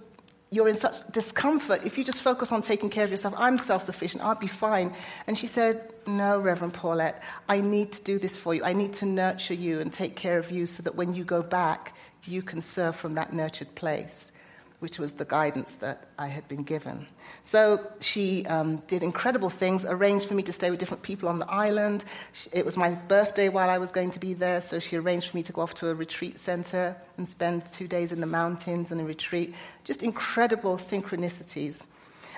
you're 0.52 0.68
in 0.68 0.76
such 0.76 1.08
discomfort. 1.12 1.86
If 1.86 1.98
you 1.98 2.04
just 2.04 2.22
focus 2.22 2.52
on 2.52 2.62
taking 2.62 2.90
care 2.90 3.04
of 3.04 3.12
yourself, 3.12 3.36
I'm 3.38 3.60
self 3.60 3.84
sufficient, 3.84 4.24
I'll 4.24 4.36
be 4.36 4.48
fine. 4.48 4.94
And 5.28 5.38
she 5.38 5.48
said, 5.48 5.94
No, 6.08 6.40
Reverend 6.40 6.74
Paulette, 6.74 7.22
I 7.48 7.62
need 7.62 7.92
to 7.94 8.04
do 8.04 8.18
this 8.18 8.38
for 8.38 8.56
you. 8.56 8.64
I 8.64 8.74
need 8.74 8.94
to 8.94 9.06
nurture 9.06 9.54
you 9.54 9.80
and 9.80 9.94
take 9.94 10.16
care 10.16 10.40
of 10.40 10.52
you 10.52 10.66
so 10.66 10.84
that 10.84 10.96
when 10.96 11.14
you 11.14 11.24
go 11.24 11.44
back, 11.44 11.96
you 12.26 12.42
can 12.42 12.62
serve 12.62 12.96
from 12.96 13.16
that 13.16 13.32
nurtured 13.34 13.74
place 13.76 14.32
which 14.80 14.98
was 14.98 15.14
the 15.14 15.26
guidance 15.26 15.76
that 15.76 16.08
I 16.18 16.28
had 16.28 16.48
been 16.48 16.64
given. 16.64 17.06
So 17.44 17.92
she 18.00 18.46
um, 18.46 18.78
did 18.88 19.04
incredible 19.04 19.50
things, 19.50 19.84
arranged 19.86 20.28
for 20.28 20.34
me 20.36 20.44
to 20.44 20.54
stay 20.54 20.70
with 20.72 20.80
different 20.80 21.04
people 21.04 21.28
on 21.28 21.40
the 21.40 21.50
island. 21.50 22.06
It 22.54 22.66
was 22.66 22.78
my 22.78 22.94
birthday 22.94 23.50
while 23.50 23.70
I 23.70 23.78
was 23.78 23.92
going 23.92 24.12
to 24.12 24.20
be 24.20 24.34
there, 24.34 24.62
so 24.62 24.80
she 24.80 24.96
arranged 24.96 25.30
for 25.30 25.38
me 25.38 25.44
to 25.44 25.52
go 25.52 25.62
off 25.62 25.74
to 25.76 25.90
a 25.90 25.96
retreat 25.96 26.40
center 26.40 26.96
and 27.18 27.28
spend 27.28 27.68
two 27.68 27.88
days 27.88 28.12
in 28.12 28.22
the 28.22 28.28
mountains 28.28 28.92
and 28.92 29.02
a 29.02 29.04
retreat. 29.04 29.54
Just 29.84 30.02
incredible 30.02 30.78
synchronicities. 30.78 31.82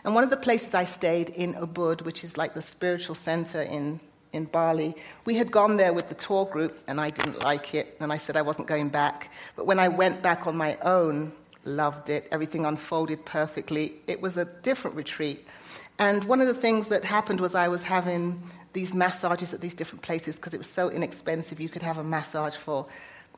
And 0.04 0.16
one 0.16 0.24
of 0.24 0.32
the 0.32 0.38
places 0.38 0.74
I 0.74 0.86
stayed 0.86 1.30
in 1.30 1.54
Ubud, 1.54 2.02
which 2.02 2.24
is 2.24 2.38
like 2.38 2.56
the 2.56 2.62
spiritual 2.62 3.16
center 3.16 3.62
in 3.62 4.00
in 4.34 4.46
Bali. 4.46 4.96
We 5.26 5.36
had 5.36 5.52
gone 5.52 5.76
there 5.76 5.92
with 5.92 6.10
the 6.10 6.16
tour 6.16 6.46
group, 6.46 6.78
and 6.88 7.02
I 7.02 7.10
didn't 7.10 7.44
like 7.44 7.76
it, 7.76 7.98
and 8.00 8.14
I 8.14 8.18
said 8.18 8.38
I 8.38 8.42
wasn't 8.42 8.68
going 8.68 8.90
back. 8.90 9.30
But 9.56 9.68
when 9.68 9.80
I 9.80 9.90
went 9.90 10.22
back 10.22 10.48
on 10.48 10.56
my 10.56 10.78
own, 10.78 11.34
loved 11.66 12.10
it. 12.10 12.28
Everything 12.32 12.66
unfolded 12.66 13.26
perfectly. 13.26 13.94
It 14.08 14.22
was 14.22 14.38
a 14.38 14.46
different 14.46 14.96
retreat. 14.96 15.48
And 16.00 16.24
one 16.24 16.42
of 16.42 16.48
the 16.48 16.54
things 16.54 16.88
that 16.88 17.04
happened 17.04 17.40
was 17.40 17.54
I 17.54 17.68
was 17.68 17.84
having 17.84 18.42
these 18.74 18.94
massages 18.94 19.54
at 19.54 19.62
these 19.62 19.76
different 19.76 20.02
places 20.02 20.38
because 20.38 20.54
it 20.54 20.58
was 20.58 20.70
so 20.70 20.90
inexpensive. 20.90 21.60
You 21.60 21.70
could 21.70 21.84
have 21.84 21.98
a 21.98 22.04
massage 22.04 22.56
for, 22.56 22.88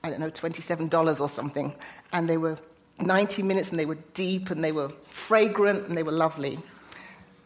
I 0.04 0.10
don't 0.10 0.20
know, 0.20 0.30
$27 0.30 1.20
or 1.20 1.30
something. 1.30 1.74
And 2.12 2.30
they 2.30 2.38
were 2.38 2.58
90 3.00 3.44
minutes 3.44 3.70
and 3.70 3.80
they 3.80 3.86
were 3.86 3.98
deep 4.14 4.50
and 4.50 4.64
they 4.64 4.72
were 4.72 4.90
fragrant 5.10 5.88
and 5.88 5.98
they 5.98 6.04
were 6.04 6.12
lovely. 6.12 6.60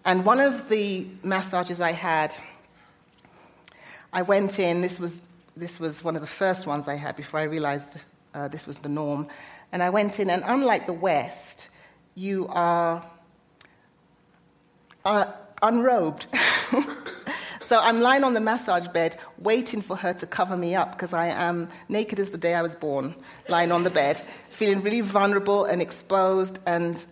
And 0.06 0.24
one 0.24 0.40
of 0.40 0.70
the 0.70 1.08
massages 1.24 1.82
I 1.82 1.92
had, 1.92 2.36
I 4.14 4.22
went 4.22 4.60
in, 4.60 4.82
this 4.82 5.00
was, 5.00 5.22
this 5.56 5.80
was 5.80 6.04
one 6.04 6.16
of 6.16 6.22
the 6.22 6.28
first 6.28 6.68
ones 6.68 6.88
I 6.88 6.96
had 6.96 7.16
before 7.16 7.40
I 7.40 7.44
realized 7.44 7.98
uh, 8.38 8.48
this 8.48 8.68
was 8.68 8.78
the 8.78 8.90
norm. 8.90 9.28
And 9.72 9.82
I 9.82 9.90
went 9.90 10.20
in, 10.20 10.30
and 10.30 10.44
unlike 10.46 10.86
the 10.86 10.94
West, 10.94 11.70
you 12.16 12.48
are 12.50 13.04
uh, 15.04 15.32
unrobed. 15.62 16.28
so 17.64 17.80
I'm 17.80 18.00
lying 18.00 18.24
on 18.24 18.34
the 18.34 18.40
massage 18.40 18.88
bed, 18.88 19.18
waiting 19.40 19.82
for 19.82 19.96
her 19.96 20.14
to 20.14 20.28
cover 20.28 20.56
me 20.56 20.76
up 20.76 20.92
because 20.92 21.14
I 21.14 21.28
am 21.28 21.70
naked 21.90 22.20
as 22.20 22.32
the 22.32 22.38
day 22.38 22.54
I 22.54 22.62
was 22.62 22.76
born, 22.76 23.16
lying 23.50 23.72
on 23.72 23.84
the 23.84 23.90
bed, 23.90 24.22
feeling 24.50 24.84
really 24.84 25.02
vulnerable 25.02 25.66
and 25.66 25.82
exposed, 25.82 26.60
and, 26.66 27.04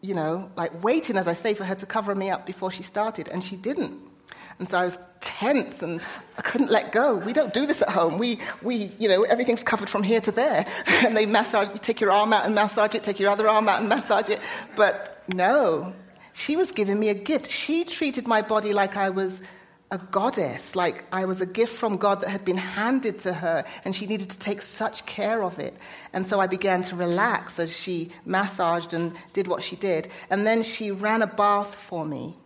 you 0.00 0.14
know, 0.14 0.50
like 0.56 0.82
waiting, 0.82 1.16
as 1.16 1.28
I 1.28 1.34
say, 1.34 1.54
for 1.54 1.64
her 1.64 1.74
to 1.76 1.86
cover 1.86 2.14
me 2.14 2.30
up 2.30 2.46
before 2.46 2.70
she 2.70 2.82
started. 2.82 3.28
And 3.28 3.44
she 3.44 3.56
didn't. 3.56 4.11
And 4.58 4.68
so 4.68 4.78
I 4.78 4.84
was 4.84 4.98
tense 5.20 5.82
and 5.82 6.00
I 6.38 6.42
couldn't 6.42 6.70
let 6.70 6.92
go. 6.92 7.16
We 7.16 7.32
don't 7.32 7.54
do 7.54 7.66
this 7.66 7.82
at 7.82 7.88
home. 7.88 8.18
We, 8.18 8.38
we 8.62 8.90
you 8.98 9.08
know, 9.08 9.22
everything's 9.22 9.62
covered 9.62 9.88
from 9.88 10.02
here 10.02 10.20
to 10.20 10.32
there. 10.32 10.66
and 10.86 11.16
they 11.16 11.26
massage, 11.26 11.68
you 11.68 11.78
take 11.78 12.00
your 12.00 12.10
arm 12.10 12.32
out 12.32 12.44
and 12.44 12.54
massage 12.54 12.94
it, 12.94 13.02
take 13.04 13.18
your 13.18 13.30
other 13.30 13.48
arm 13.48 13.68
out 13.68 13.80
and 13.80 13.88
massage 13.88 14.28
it. 14.28 14.40
But 14.76 15.22
no, 15.28 15.94
she 16.32 16.56
was 16.56 16.72
giving 16.72 16.98
me 16.98 17.08
a 17.08 17.14
gift. 17.14 17.50
She 17.50 17.84
treated 17.84 18.26
my 18.26 18.42
body 18.42 18.72
like 18.72 18.96
I 18.96 19.10
was 19.10 19.42
a 19.90 19.98
goddess, 19.98 20.74
like 20.74 21.04
I 21.12 21.26
was 21.26 21.42
a 21.42 21.46
gift 21.46 21.74
from 21.74 21.98
God 21.98 22.22
that 22.22 22.30
had 22.30 22.46
been 22.46 22.56
handed 22.56 23.18
to 23.20 23.32
her, 23.34 23.62
and 23.84 23.94
she 23.94 24.06
needed 24.06 24.30
to 24.30 24.38
take 24.38 24.62
such 24.62 25.04
care 25.04 25.42
of 25.42 25.58
it. 25.58 25.76
And 26.14 26.26
so 26.26 26.40
I 26.40 26.46
began 26.46 26.82
to 26.84 26.96
relax 26.96 27.58
as 27.58 27.76
she 27.76 28.10
massaged 28.24 28.94
and 28.94 29.12
did 29.34 29.48
what 29.48 29.62
she 29.62 29.76
did. 29.76 30.10
And 30.30 30.46
then 30.46 30.62
she 30.62 30.90
ran 30.90 31.20
a 31.20 31.26
bath 31.26 31.74
for 31.74 32.06
me 32.06 32.36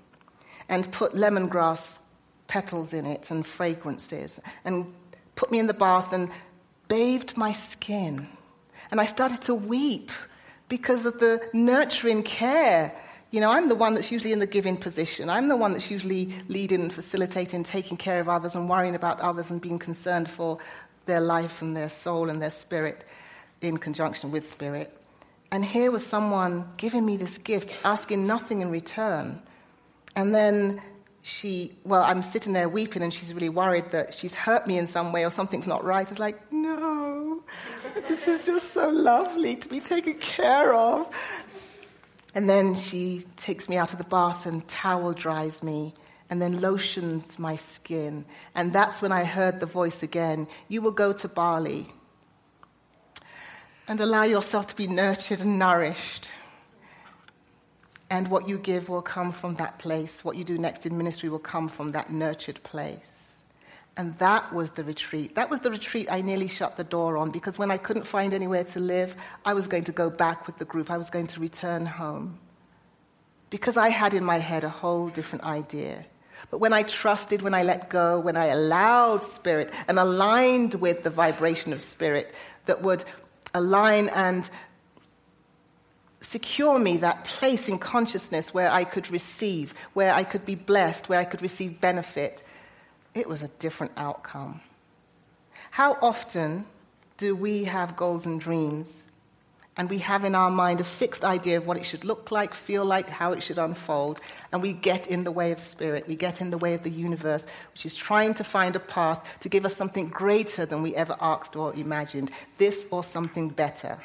and 0.68 0.90
put 0.92 1.14
lemongrass 1.14 2.00
petals 2.49 2.92
in 2.92 3.06
it 3.06 3.30
and 3.30 3.46
fragrances 3.46 4.40
and 4.64 4.92
put 5.35 5.50
me 5.50 5.58
in 5.58 5.66
the 5.66 5.75
bath 5.75 6.12
and 6.12 6.30
bathed 6.88 7.37
my 7.37 7.52
skin. 7.52 8.28
And 8.90 9.00
I 9.00 9.06
started 9.06 9.42
to 9.42 9.54
weep 9.54 10.11
because 10.68 11.04
of 11.04 11.18
the 11.18 11.46
nurturing 11.52 12.23
care. 12.23 12.94
You 13.30 13.40
know, 13.40 13.50
I'm 13.50 13.68
the 13.68 13.75
one 13.75 13.94
that's 13.94 14.12
usually 14.12 14.32
in 14.32 14.38
the 14.38 14.46
giving 14.46 14.76
position. 14.76 15.28
I'm 15.28 15.49
the 15.49 15.56
one 15.56 15.73
that's 15.73 15.90
usually 15.90 16.32
leading 16.49 16.80
and 16.80 16.92
facilitating, 16.92 17.64
taking 17.64 17.96
care 17.96 18.20
of 18.20 18.28
others 18.28 18.54
and 18.54 18.68
worrying 18.68 18.94
about 18.94 19.20
others 19.20 19.50
and 19.50 19.61
being 19.61 19.78
concerned 19.78 20.30
for 20.30 20.58
their 21.06 21.20
life 21.20 21.62
and 21.62 21.76
their 21.76 21.88
soul 21.88 22.30
and 22.30 22.40
their 22.40 22.50
spirit 22.50 23.04
in 23.61 23.78
conjunction 23.78 24.30
with 24.30 24.46
spirit. 24.46 24.96
And 25.50 25.64
here 25.64 25.90
was 25.90 26.04
someone 26.04 26.68
giving 26.76 27.04
me 27.06 27.16
this 27.16 27.38
gift, 27.38 27.75
asking 27.85 28.26
nothing 28.26 28.62
in 28.62 28.70
return. 28.70 29.40
And 30.16 30.35
then 30.35 30.82
she, 31.23 31.73
well, 31.85 32.02
I'm 32.02 32.23
sitting 32.23 32.52
there 32.52 32.68
weeping, 32.68 33.02
and 33.02 33.12
she's 33.12 33.35
really 33.35 33.49
worried 33.49 33.92
that 33.92 34.14
she's 34.14 34.35
hurt 34.35 34.66
me 34.66 34.78
in 34.78 34.87
some 34.87 35.12
way 35.12 35.25
or 35.25 35.30
something's 35.30 35.66
not 35.66 35.85
right. 35.85 36.11
It's 36.11 36.18
like, 36.18 36.52
no, 36.52 37.42
this 38.08 38.26
is 38.26 38.46
just 38.46 38.73
so 38.73 38.88
lovely 38.88 39.56
to 39.56 39.68
be 39.68 39.80
taken 39.80 40.14
care 40.14 40.73
of. 40.73 41.06
And 42.35 42.49
then 42.49 42.75
she 42.75 43.25
takes 43.37 43.68
me 43.68 43.76
out 43.76 43.92
of 43.92 43.99
the 43.99 44.04
bath 44.04 44.46
and 44.46 44.66
towel 44.68 45.12
dries 45.12 45.62
me 45.62 45.94
and 46.28 46.40
then 46.42 46.61
lotions 46.61 47.38
my 47.38 47.56
skin. 47.56 48.25
And 48.54 48.73
that's 48.73 49.00
when 49.00 49.12
I 49.12 49.25
heard 49.25 49.61
the 49.61 49.66
voice 49.66 50.02
again 50.02 50.46
You 50.68 50.82
will 50.82 50.90
go 50.90 51.12
to 51.12 51.28
Bali 51.28 51.87
and 53.88 54.00
allow 54.00 54.25
yourself 54.25 54.66
to 54.68 54.76
be 54.76 54.87
nurtured 54.87 55.40
and 55.40 55.58
nourished. 55.58 56.28
And 58.08 58.28
what 58.28 58.48
you 58.48 58.58
give 58.58 58.88
will 58.88 59.02
come 59.02 59.32
from 59.32 59.56
that 59.56 59.78
place. 59.78 60.25
What 60.25 60.36
you 60.36 60.44
do 60.44 60.58
next 60.58 60.86
in 60.86 60.96
ministry 60.96 61.28
will 61.28 61.40
come 61.40 61.68
from 61.68 61.88
that 61.90 62.10
nurtured 62.10 62.62
place. 62.62 63.42
And 63.96 64.16
that 64.18 64.52
was 64.52 64.72
the 64.72 64.84
retreat. 64.84 65.34
That 65.36 65.48
was 65.48 65.60
the 65.60 65.70
retreat 65.70 66.08
I 66.10 66.20
nearly 66.20 66.48
shut 66.48 66.76
the 66.76 66.84
door 66.84 67.16
on 67.16 67.30
because 67.30 67.58
when 67.58 67.70
I 67.70 67.78
couldn't 67.78 68.06
find 68.06 68.34
anywhere 68.34 68.64
to 68.64 68.80
live, 68.80 69.16
I 69.44 69.54
was 69.54 69.66
going 69.66 69.84
to 69.84 69.92
go 69.92 70.10
back 70.10 70.46
with 70.46 70.58
the 70.58 70.66
group. 70.66 70.90
I 70.90 70.98
was 70.98 71.08
going 71.08 71.26
to 71.28 71.40
return 71.40 71.86
home. 71.86 72.38
Because 73.48 73.76
I 73.76 73.88
had 73.88 74.12
in 74.12 74.25
my 74.25 74.38
head 74.38 74.64
a 74.64 74.68
whole 74.68 75.08
different 75.08 75.44
idea. 75.44 76.04
But 76.50 76.58
when 76.58 76.75
I 76.75 76.82
trusted, 76.82 77.40
when 77.42 77.54
I 77.54 77.62
let 77.62 77.88
go, 77.88 78.20
when 78.20 78.36
I 78.36 78.46
allowed 78.46 79.25
spirit 79.25 79.72
and 79.88 79.98
aligned 79.98 80.75
with 80.75 81.02
the 81.02 81.10
vibration 81.10 81.72
of 81.72 81.80
spirit 81.80 82.34
that 82.66 82.82
would 82.82 83.02
align 83.54 84.08
and 84.10 84.48
secure 86.20 86.78
me 86.78 86.99
that 86.99 87.25
place 87.25 87.68
in 87.68 87.78
consciousness 87.78 88.52
where 88.52 88.70
I 88.70 88.85
could 88.85 89.11
receive, 89.11 89.75
where 89.92 90.14
I 90.14 90.25
could 90.25 90.44
be 90.44 90.54
blessed, 90.54 91.08
where 91.08 91.18
I 91.18 91.25
could 91.25 91.42
receive 91.42 91.80
benefit, 91.80 92.42
it 93.14 93.28
was 93.28 93.42
a 93.42 93.49
different 93.49 93.92
outcome. 93.96 94.61
How 95.70 95.99
often 96.00 96.64
do 97.16 97.35
we 97.35 97.64
have 97.64 97.96
goals 97.96 98.26
and 98.26 98.40
dreams 98.40 99.04
and 99.76 99.90
we 99.90 99.99
have 99.99 100.25
in 100.25 100.35
our 100.35 100.50
mind 100.50 100.80
a 100.80 100.85
fixed 100.85 101.25
idea 101.25 101.58
of 101.58 101.66
what 101.66 101.76
it 101.76 101.85
should 101.85 102.04
look 102.04 102.30
like, 102.30 102.54
feel 102.54 102.85
like, 102.85 103.11
how 103.11 103.32
it 103.32 103.42
should 103.42 103.58
unfold, 103.58 104.20
and 104.50 104.62
we 104.62 104.73
get 104.73 105.06
in 105.06 105.25
the 105.25 105.30
way 105.30 105.52
of 105.52 105.61
spirit, 105.61 106.08
we 106.08 106.16
get 106.16 106.40
in 106.40 106.49
the 106.49 106.56
way 106.56 106.73
of 106.73 106.82
the 106.82 106.90
universe, 106.90 107.46
which 107.73 107.85
is 107.85 107.94
trying 107.94 108.32
to 108.35 108.44
find 108.44 108.75
a 108.75 108.80
path 108.80 109.23
to 109.40 109.50
give 109.50 109.66
us 109.66 109.76
something 109.76 110.08
greater 110.08 110.64
than 110.64 110.82
we 110.82 110.94
ever 110.94 111.14
asked 111.20 111.56
or 111.56 111.75
imagined, 111.75 112.30
this 112.56 112.87
or 112.90 113.04
something 113.04 113.50
better. 113.50 113.99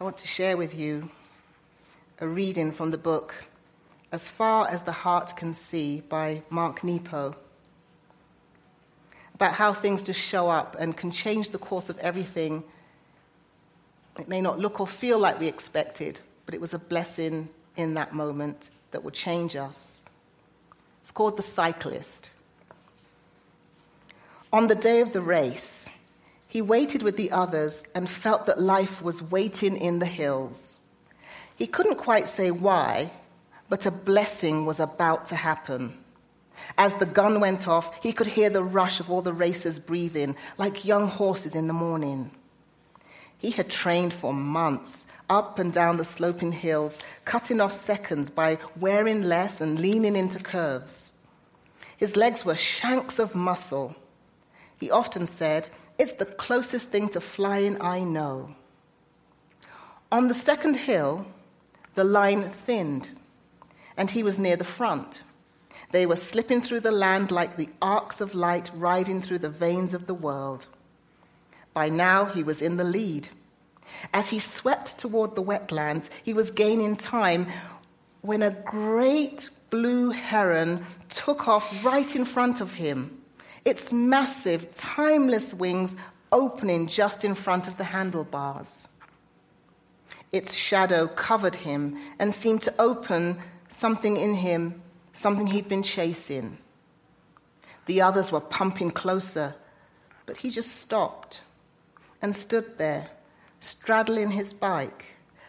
I 0.00 0.04
want 0.04 0.18
to 0.18 0.26
share 0.26 0.56
with 0.56 0.74
you 0.74 1.08
a 2.18 2.26
reading 2.26 2.72
from 2.72 2.90
the 2.90 2.98
book 2.98 3.44
As 4.10 4.28
Far 4.28 4.66
as 4.66 4.82
the 4.82 4.90
Heart 4.90 5.36
Can 5.36 5.54
See 5.54 6.00
by 6.00 6.42
Mark 6.50 6.82
Nepo 6.82 7.36
about 9.36 9.54
how 9.54 9.72
things 9.72 10.02
just 10.02 10.20
show 10.20 10.50
up 10.50 10.76
and 10.80 10.96
can 10.96 11.12
change 11.12 11.50
the 11.50 11.58
course 11.58 11.90
of 11.90 11.98
everything. 11.98 12.64
It 14.18 14.28
may 14.28 14.40
not 14.40 14.58
look 14.58 14.80
or 14.80 14.88
feel 14.88 15.20
like 15.20 15.38
we 15.38 15.46
expected, 15.46 16.20
but 16.44 16.54
it 16.54 16.60
was 16.60 16.74
a 16.74 16.78
blessing 16.78 17.48
in 17.76 17.94
that 17.94 18.12
moment 18.12 18.70
that 18.90 19.04
would 19.04 19.14
change 19.14 19.54
us. 19.54 20.02
It's 21.02 21.12
called 21.12 21.36
The 21.36 21.42
Cyclist. 21.42 22.30
On 24.52 24.66
the 24.66 24.74
day 24.74 25.00
of 25.02 25.12
the 25.12 25.22
race, 25.22 25.88
he 26.54 26.62
waited 26.62 27.02
with 27.02 27.16
the 27.16 27.32
others 27.32 27.84
and 27.96 28.08
felt 28.08 28.46
that 28.46 28.60
life 28.60 29.02
was 29.02 29.20
waiting 29.20 29.76
in 29.76 29.98
the 29.98 30.06
hills. 30.06 30.78
He 31.56 31.66
couldn't 31.66 31.96
quite 31.96 32.28
say 32.28 32.52
why, 32.52 33.10
but 33.68 33.86
a 33.86 33.90
blessing 33.90 34.64
was 34.64 34.78
about 34.78 35.26
to 35.26 35.34
happen. 35.34 35.98
As 36.78 36.94
the 36.94 37.06
gun 37.06 37.40
went 37.40 37.66
off, 37.66 38.00
he 38.04 38.12
could 38.12 38.28
hear 38.28 38.50
the 38.50 38.62
rush 38.62 39.00
of 39.00 39.10
all 39.10 39.20
the 39.20 39.32
racers 39.32 39.80
breathing, 39.80 40.36
like 40.56 40.84
young 40.84 41.08
horses 41.08 41.56
in 41.56 41.66
the 41.66 41.72
morning. 41.72 42.30
He 43.36 43.50
had 43.50 43.68
trained 43.68 44.14
for 44.14 44.32
months, 44.32 45.06
up 45.28 45.58
and 45.58 45.72
down 45.72 45.96
the 45.96 46.04
sloping 46.04 46.52
hills, 46.52 47.00
cutting 47.24 47.60
off 47.60 47.72
seconds 47.72 48.30
by 48.30 48.58
wearing 48.78 49.24
less 49.24 49.60
and 49.60 49.80
leaning 49.80 50.14
into 50.14 50.38
curves. 50.38 51.10
His 51.96 52.14
legs 52.14 52.44
were 52.44 52.54
shanks 52.54 53.18
of 53.18 53.34
muscle. 53.34 53.96
He 54.78 54.88
often 54.88 55.26
said, 55.26 55.68
It's 55.98 56.14
the 56.14 56.26
closest 56.26 56.88
thing 56.88 57.08
to 57.10 57.20
flying 57.20 57.80
I 57.80 58.00
know. 58.00 58.54
On 60.10 60.28
the 60.28 60.34
second 60.34 60.76
hill, 60.76 61.26
the 61.94 62.04
line 62.04 62.50
thinned, 62.50 63.10
and 63.96 64.10
he 64.10 64.22
was 64.22 64.38
near 64.38 64.56
the 64.56 64.64
front. 64.64 65.22
They 65.90 66.06
were 66.06 66.16
slipping 66.16 66.60
through 66.60 66.80
the 66.80 66.90
land 66.90 67.30
like 67.30 67.56
the 67.56 67.68
arcs 67.80 68.20
of 68.20 68.34
light 68.34 68.70
riding 68.74 69.22
through 69.22 69.38
the 69.38 69.48
veins 69.48 69.94
of 69.94 70.06
the 70.06 70.14
world. 70.14 70.66
By 71.72 71.88
now, 71.88 72.24
he 72.26 72.42
was 72.42 72.62
in 72.62 72.76
the 72.76 72.84
lead. 72.84 73.28
As 74.12 74.30
he 74.30 74.38
swept 74.38 74.98
toward 74.98 75.34
the 75.34 75.42
wetlands, 75.42 76.10
he 76.22 76.32
was 76.32 76.50
gaining 76.50 76.96
time 76.96 77.46
when 78.22 78.42
a 78.42 78.50
great 78.50 79.50
blue 79.70 80.10
heron 80.10 80.86
took 81.08 81.46
off 81.46 81.84
right 81.84 82.14
in 82.16 82.24
front 82.24 82.60
of 82.60 82.74
him, 82.74 83.23
its 83.64 83.92
massive, 83.92 84.72
timeless 84.72 85.54
wings 85.54 85.96
opening 86.30 86.86
just 86.86 87.24
in 87.24 87.34
front 87.34 87.66
of 87.68 87.76
the 87.76 87.84
handlebars. 87.84 88.88
Its 90.32 90.54
shadow 90.54 91.06
covered 91.06 91.54
him 91.54 91.96
and 92.18 92.34
seemed 92.34 92.60
to 92.62 92.74
open 92.78 93.38
something 93.68 94.16
in 94.16 94.34
him 94.34 94.82
something 95.14 95.46
he'd 95.46 95.68
been 95.68 95.82
chasing. 95.82 96.58
The 97.86 98.02
others 98.02 98.30
were 98.30 98.40
pumping 98.40 98.90
closer, 98.90 99.54
but 100.26 100.38
he 100.38 100.50
just 100.50 100.76
stopped 100.80 101.40
and 102.20 102.34
stood 102.34 102.78
there, 102.78 103.10
straddling 103.60 104.32
his 104.32 104.52
bike, 104.52 105.04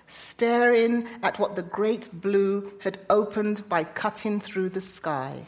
staring 0.07 1.07
at 1.23 1.39
what 1.39 1.55
the 1.55 1.61
great 1.63 2.09
blue 2.13 2.71
had 2.81 2.99
opened 3.09 3.67
by 3.67 3.83
cutting 3.83 4.39
through 4.39 4.69
the 4.69 4.81
sky. 4.81 5.47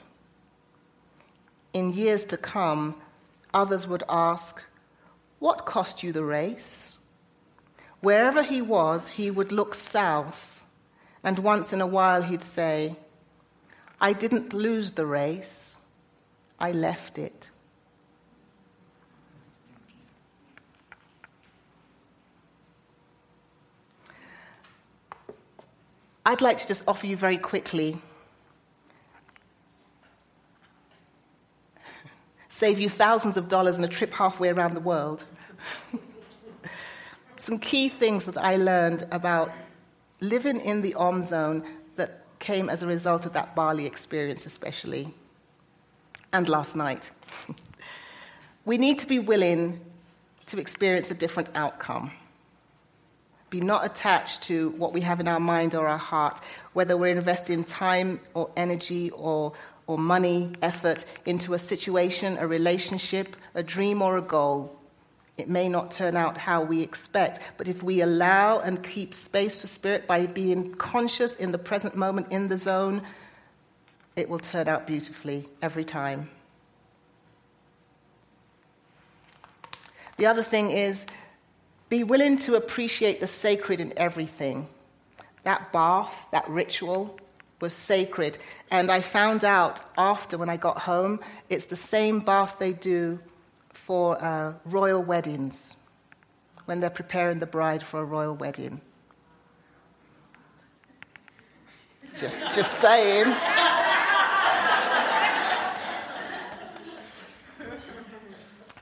In 1.77 1.93
years 1.93 2.23
to 2.33 2.37
come, 2.37 2.95
others 3.53 3.87
would 3.87 4.01
ask, 4.09 4.63
What 5.37 5.67
cost 5.67 6.01
you 6.01 6.11
the 6.11 6.23
race? 6.23 6.97
Wherever 7.99 8.41
he 8.41 8.63
was, 8.63 9.09
he 9.09 9.29
would 9.29 9.51
look 9.51 9.75
south, 9.75 10.63
and 11.23 11.37
once 11.37 11.73
in 11.73 11.79
a 11.79 11.85
while 11.85 12.23
he'd 12.23 12.41
say, 12.41 12.95
I 14.01 14.13
didn't 14.13 14.53
lose 14.53 14.93
the 14.93 15.05
race, 15.05 15.85
I 16.59 16.71
left 16.71 17.19
it. 17.19 17.51
I'd 26.25 26.41
like 26.41 26.57
to 26.57 26.67
just 26.67 26.83
offer 26.87 27.05
you 27.05 27.15
very 27.15 27.37
quickly, 27.37 28.01
save 32.57 32.79
you 32.79 32.89
thousands 32.89 33.37
of 33.37 33.47
dollars 33.47 33.75
and 33.75 33.85
a 33.85 33.87
trip 33.87 34.11
halfway 34.11 34.49
around 34.49 34.73
the 34.73 34.79
world. 34.79 35.23
Some 37.37 37.59
key 37.59 37.87
things 37.87 38.25
that 38.25 38.35
I 38.35 38.55
learned 38.55 39.05
about 39.11 39.51
living 40.21 40.59
in 40.61 40.81
the 40.81 40.95
OM 40.95 41.21
zone 41.21 41.63
that 41.97 42.23
came 42.39 42.67
as 42.67 42.81
a 42.81 42.87
result 42.87 43.27
of 43.27 43.33
that 43.33 43.53
Bali 43.53 43.85
experience, 43.85 44.47
especially, 44.47 45.13
and 46.33 46.49
last 46.49 46.75
night. 46.75 47.11
we 48.65 48.79
need 48.79 48.97
to 48.99 49.05
be 49.05 49.19
willing 49.19 49.79
to 50.47 50.59
experience 50.59 51.11
a 51.11 51.13
different 51.13 51.49
outcome. 51.53 52.09
Be 53.49 53.61
not 53.61 53.85
attached 53.85 54.43
to 54.43 54.69
what 54.71 54.93
we 54.93 55.01
have 55.01 55.19
in 55.19 55.27
our 55.27 55.39
mind 55.39 55.73
or 55.73 55.87
our 55.87 55.97
heart, 55.97 56.41
whether 56.73 56.97
we're 56.97 57.15
investing 57.15 57.63
time 57.63 58.19
or 58.33 58.49
energy 58.57 59.09
or, 59.11 59.53
or 59.87 59.97
money, 59.97 60.53
effort 60.61 61.05
into 61.25 61.53
a 61.53 61.59
situation, 61.59 62.37
a 62.37 62.47
relationship, 62.47 63.35
a 63.55 63.63
dream, 63.63 64.01
or 64.01 64.17
a 64.17 64.21
goal. 64.21 64.77
It 65.37 65.47
may 65.47 65.69
not 65.69 65.91
turn 65.91 66.17
out 66.17 66.37
how 66.37 66.63
we 66.63 66.81
expect, 66.81 67.41
but 67.57 67.67
if 67.67 67.83
we 67.83 68.01
allow 68.01 68.59
and 68.59 68.83
keep 68.83 69.13
space 69.13 69.61
for 69.61 69.67
spirit 69.67 70.07
by 70.07 70.25
being 70.25 70.73
conscious 70.73 71.35
in 71.35 71.51
the 71.51 71.59
present 71.59 71.95
moment 71.95 72.31
in 72.31 72.47
the 72.47 72.57
zone, 72.57 73.03
it 74.15 74.27
will 74.27 74.39
turn 74.39 74.67
out 74.67 74.87
beautifully 74.87 75.47
every 75.61 75.85
time. 75.85 76.29
The 80.17 80.25
other 80.25 80.41
thing 80.41 80.71
is 80.71 81.05
be 81.89 82.03
willing 82.03 82.37
to 82.37 82.55
appreciate 82.55 83.19
the 83.19 83.27
sacred 83.27 83.79
in 83.79 83.93
everything. 83.97 84.67
That 85.43 85.71
bath, 85.71 86.27
that 86.31 86.49
ritual, 86.49 87.17
was 87.59 87.73
sacred. 87.73 88.37
And 88.69 88.91
I 88.91 89.01
found 89.01 89.43
out 89.43 89.81
after 89.97 90.37
when 90.37 90.49
I 90.49 90.57
got 90.57 90.79
home, 90.79 91.19
it's 91.49 91.67
the 91.67 91.75
same 91.75 92.19
bath 92.19 92.57
they 92.59 92.73
do 92.73 93.19
for 93.73 94.21
uh, 94.21 94.53
royal 94.65 95.01
weddings, 95.01 95.75
when 96.65 96.79
they're 96.81 96.89
preparing 96.89 97.39
the 97.39 97.45
bride 97.45 97.81
for 97.83 98.01
a 98.01 98.05
royal 98.05 98.35
wedding. 98.35 98.81
Just, 102.17 102.53
just 102.53 102.79
saying. 102.81 103.25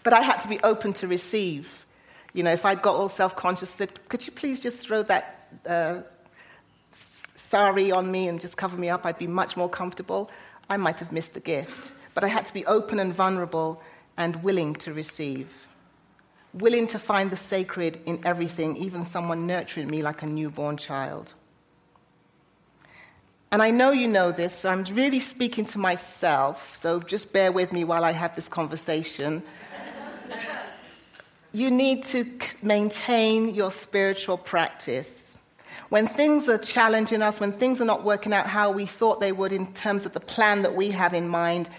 but 0.03 0.13
I 0.13 0.21
had 0.21 0.39
to 0.41 0.47
be 0.47 0.59
open 0.61 0.93
to 0.93 1.07
receive. 1.07 1.84
You 2.35 2.43
know, 2.43 2.51
if 2.51 2.65
I'd 2.65 2.81
got 2.81 2.95
all 2.95 3.07
self 3.07 3.33
conscious, 3.37 3.69
said, 3.69 3.93
could 4.09 4.27
you 4.27 4.33
please 4.33 4.59
just 4.59 4.79
throw 4.79 5.03
that 5.03 5.47
uh, 5.65 6.01
sari 6.91 7.93
on 7.93 8.11
me 8.11 8.27
and 8.27 8.41
just 8.41 8.57
cover 8.57 8.75
me 8.77 8.89
up? 8.89 9.05
I'd 9.05 9.17
be 9.17 9.25
much 9.25 9.55
more 9.55 9.69
comfortable. 9.69 10.29
I 10.69 10.75
might 10.75 10.99
have 10.99 11.13
missed 11.13 11.33
the 11.33 11.39
gift. 11.39 11.93
But 12.13 12.25
I 12.25 12.27
had 12.27 12.45
to 12.47 12.53
be 12.53 12.65
open 12.65 12.99
and 12.99 13.13
vulnerable 13.13 13.81
and 14.17 14.43
willing 14.43 14.73
to 14.75 14.93
receive. 14.93 15.47
Willing 16.53 16.89
to 16.89 16.99
find 16.99 17.31
the 17.31 17.37
sacred 17.37 18.01
in 18.05 18.19
everything, 18.25 18.75
even 18.75 19.05
someone 19.05 19.47
nurturing 19.47 19.89
me 19.89 20.01
like 20.01 20.21
a 20.21 20.27
newborn 20.27 20.75
child. 20.75 21.33
And 23.49 23.63
I 23.63 23.71
know 23.71 23.93
you 23.93 24.09
know 24.09 24.33
this, 24.33 24.53
so 24.53 24.69
I'm 24.69 24.83
really 24.83 25.19
speaking 25.19 25.63
to 25.67 25.79
myself, 25.79 26.75
so 26.75 26.99
just 26.99 27.31
bear 27.31 27.53
with 27.53 27.71
me 27.71 27.85
while 27.85 28.03
I 28.03 28.11
have 28.11 28.35
this 28.35 28.49
conversation. 28.49 29.41
You 31.55 31.71
need 31.71 32.03
to 32.05 32.25
maintain 32.61 33.55
your 33.55 33.71
spiritual 33.71 34.37
practice. 34.37 35.37
When 35.89 36.07
things 36.07 36.49
are 36.49 36.57
challenging 36.57 37.21
us, 37.21 37.39
when 37.39 37.53
things 37.53 37.79
are 37.79 37.85
not 37.85 38.03
working 38.03 38.33
out 38.33 38.45
how 38.45 38.71
we 38.71 38.85
thought 38.85 39.21
they 39.21 39.31
would 39.31 39.53
in 39.53 39.71
terms 39.73 40.05
of 40.05 40.13
the 40.13 40.19
plan 40.19 40.63
that 40.63 40.75
we 40.75 40.91
have 40.91 41.13
in 41.13 41.29
mind, 41.29 41.69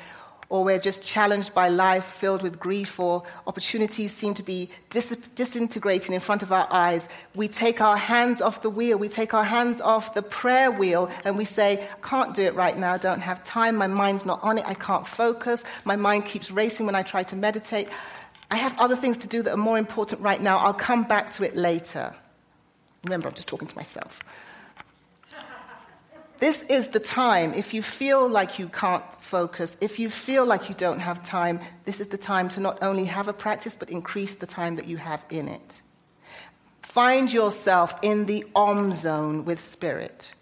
or 0.48 0.62
we're 0.64 0.78
just 0.78 1.02
challenged 1.02 1.52
by 1.54 1.68
life 1.68 2.04
filled 2.04 2.40
with 2.40 2.58
grief, 2.58 3.00
or 3.00 3.24
opportunities 3.46 4.12
seem 4.12 4.32
to 4.34 4.44
be 4.44 4.70
dis- 4.90 5.18
disintegrating 5.34 6.14
in 6.14 6.20
front 6.20 6.42
of 6.42 6.52
our 6.52 6.68
eyes, 6.70 7.08
we 7.34 7.48
take 7.48 7.80
our 7.80 7.96
hands 7.96 8.40
off 8.40 8.62
the 8.62 8.70
wheel, 8.70 8.96
we 8.96 9.08
take 9.08 9.34
our 9.34 9.44
hands 9.44 9.80
off 9.80 10.14
the 10.14 10.22
prayer 10.22 10.70
wheel, 10.70 11.10
and 11.24 11.36
we 11.36 11.44
say, 11.44 11.86
can't 12.02 12.32
do 12.32 12.42
it 12.42 12.54
right 12.54 12.78
now, 12.78 12.92
I 12.92 12.98
don't 12.98 13.20
have 13.20 13.42
time, 13.42 13.74
my 13.74 13.88
mind's 13.88 14.24
not 14.24 14.40
on 14.42 14.56
it, 14.56 14.64
I 14.66 14.74
can't 14.74 15.06
focus, 15.06 15.64
my 15.84 15.96
mind 15.96 16.24
keeps 16.24 16.50
racing 16.50 16.86
when 16.86 16.94
I 16.94 17.02
try 17.02 17.24
to 17.24 17.36
meditate. 17.36 17.88
I 18.50 18.56
have 18.56 18.78
other 18.78 18.96
things 18.96 19.18
to 19.18 19.28
do 19.28 19.42
that 19.42 19.52
are 19.52 19.56
more 19.56 19.78
important 19.78 20.20
right 20.20 20.40
now, 20.40 20.58
I'll 20.58 20.74
come 20.74 21.04
back 21.04 21.32
to 21.34 21.44
it 21.44 21.56
later. 21.56 22.14
Remember, 23.04 23.28
I'm 23.28 23.34
just 23.34 23.48
talking 23.48 23.68
to 23.68 23.76
myself. 23.76 24.22
This 26.38 26.62
is 26.64 26.88
the 26.88 27.00
time. 27.00 27.54
If 27.54 27.72
you 27.72 27.80
feel 27.80 28.28
like 28.28 28.58
you 28.58 28.68
can't 28.68 29.04
focus, 29.20 29.76
if 29.80 29.98
you 29.98 30.10
feel 30.10 30.44
like 30.44 30.68
you 30.68 30.74
don't 30.74 30.98
have 30.98 31.26
time, 31.26 31.60
this 31.84 31.98
is 31.98 32.08
the 32.08 32.18
time 32.18 32.50
to 32.50 32.60
not 32.60 32.82
only 32.82 33.04
have 33.04 33.26
a 33.26 33.32
practice, 33.32 33.74
but 33.74 33.90
increase 33.90 34.34
the 34.34 34.46
time 34.46 34.76
that 34.76 34.86
you 34.86 34.98
have 34.98 35.24
in 35.30 35.48
it. 35.48 35.80
Find 36.82 37.32
yourself 37.32 37.98
in 38.02 38.26
the 38.26 38.44
om 38.54 38.92
zone 38.92 39.44
with 39.44 39.60
spirit. 39.60 40.32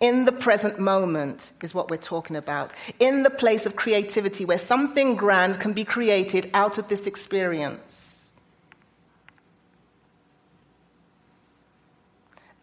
In 0.00 0.24
the 0.24 0.32
present 0.32 0.78
moment 0.78 1.52
is 1.62 1.74
what 1.74 1.90
we're 1.90 1.98
talking 1.98 2.36
about. 2.36 2.72
In 2.98 3.22
the 3.22 3.30
place 3.30 3.66
of 3.66 3.76
creativity 3.76 4.44
where 4.46 4.58
something 4.58 5.14
grand 5.14 5.60
can 5.60 5.74
be 5.74 5.84
created 5.84 6.50
out 6.54 6.78
of 6.78 6.88
this 6.88 7.06
experience. 7.06 8.32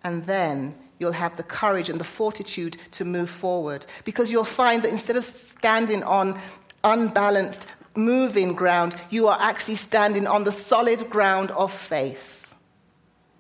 And 0.04 0.26
then 0.26 0.76
you'll 1.00 1.12
have 1.12 1.38
the 1.38 1.44
courage 1.44 1.90
and 1.90 2.00
the 2.00 2.04
fortitude 2.04 2.78
to 2.94 3.06
move 3.06 3.30
forward. 3.30 3.86
Because 4.04 4.32
you'll 4.32 4.44
find 4.44 4.82
that 4.82 4.90
instead 4.90 5.16
of 5.16 5.24
standing 5.24 6.02
on 6.04 6.40
unbalanced 6.84 7.68
moving 7.98 8.54
ground. 8.54 8.96
You 9.10 9.28
are 9.28 9.38
actually 9.40 9.76
standing 9.76 10.28
on 10.28 10.44
the 10.44 10.52
solid 10.52 11.10
ground 11.10 11.52
of 11.52 11.72
faith. 11.72 12.37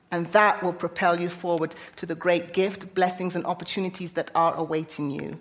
And 0.09 0.27
that 0.27 0.63
will 0.63 0.73
propel 0.73 1.19
you 1.19 1.29
forward 1.29 1.75
to 1.97 2.05
the 2.05 2.15
great 2.15 2.53
gift, 2.53 2.93
blessings, 2.95 3.35
and 3.35 3.45
opportunities 3.45 4.13
that 4.13 4.31
are 4.33 4.55
awaiting 4.55 5.11
you. 5.11 5.39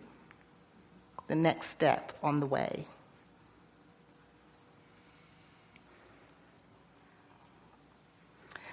The 1.28 1.36
next 1.36 1.70
step 1.70 2.12
on 2.22 2.40
the 2.40 2.46
way. 2.46 2.86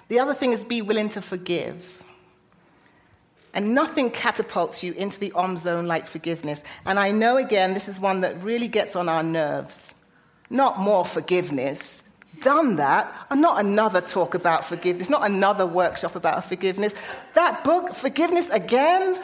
The 0.08 0.18
other 0.18 0.34
thing 0.34 0.52
is 0.52 0.62
be 0.62 0.82
willing 0.82 1.08
to 1.10 1.20
forgive. 1.20 2.02
And 3.52 3.74
nothing 3.74 4.10
catapults 4.10 4.82
you 4.82 4.92
into 4.94 5.18
the 5.18 5.32
om 5.32 5.56
zone 5.56 5.86
like 5.86 6.06
forgiveness. 6.06 6.64
And 6.84 6.98
I 6.98 7.12
know, 7.12 7.36
again, 7.36 7.72
this 7.72 7.88
is 7.88 8.00
one 8.00 8.20
that 8.22 8.42
really 8.42 8.68
gets 8.68 8.96
on 8.96 9.08
our 9.08 9.22
nerves. 9.22 9.94
Not 10.50 10.78
more 10.78 11.04
forgiveness. 11.04 12.02
Done 12.40 12.76
that. 12.76 13.12
And 13.30 13.40
not 13.40 13.64
another 13.64 14.00
talk 14.00 14.34
about 14.34 14.64
forgiveness, 14.64 15.08
not 15.08 15.24
another 15.24 15.66
workshop 15.66 16.16
about 16.16 16.44
forgiveness. 16.44 16.94
That 17.34 17.64
book, 17.64 17.94
Forgiveness 17.94 18.48
Again, 18.50 19.20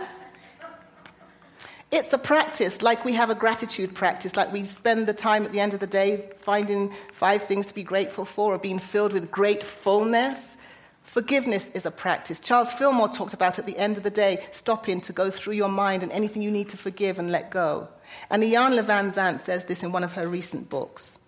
it's 1.90 2.12
a 2.12 2.18
practice, 2.18 2.82
like 2.82 3.04
we 3.04 3.14
have 3.14 3.30
a 3.30 3.34
gratitude 3.34 3.96
practice, 3.96 4.36
like 4.36 4.52
we 4.52 4.64
spend 4.64 5.08
the 5.08 5.12
time 5.12 5.44
at 5.44 5.52
the 5.52 5.58
end 5.58 5.74
of 5.74 5.80
the 5.80 5.88
day 5.88 6.30
finding 6.38 6.92
five 7.12 7.42
things 7.42 7.66
to 7.66 7.74
be 7.74 7.82
grateful 7.82 8.24
for 8.24 8.54
or 8.54 8.58
being 8.58 8.78
filled 8.78 9.12
with 9.12 9.30
gratefulness. 9.30 10.56
Forgiveness 11.02 11.68
is 11.70 11.86
a 11.86 11.90
practice. 11.90 12.38
Charles 12.38 12.72
Fillmore 12.72 13.08
talked 13.08 13.34
about 13.34 13.58
at 13.58 13.66
the 13.66 13.76
end 13.76 13.96
of 13.96 14.04
the 14.04 14.10
day 14.10 14.46
stopping 14.52 15.00
to 15.00 15.12
go 15.12 15.32
through 15.32 15.54
your 15.54 15.68
mind 15.68 16.04
and 16.04 16.12
anything 16.12 16.42
you 16.42 16.50
need 16.52 16.68
to 16.68 16.76
forgive 16.76 17.18
and 17.18 17.28
let 17.28 17.50
go. 17.50 17.88
And 18.30 18.44
Iyanla 18.44 18.84
Vanzant 18.84 19.40
says 19.40 19.64
this 19.64 19.82
in 19.82 19.90
one 19.90 20.04
of 20.04 20.12
her 20.12 20.28
recent 20.28 20.68
books. 20.68 21.19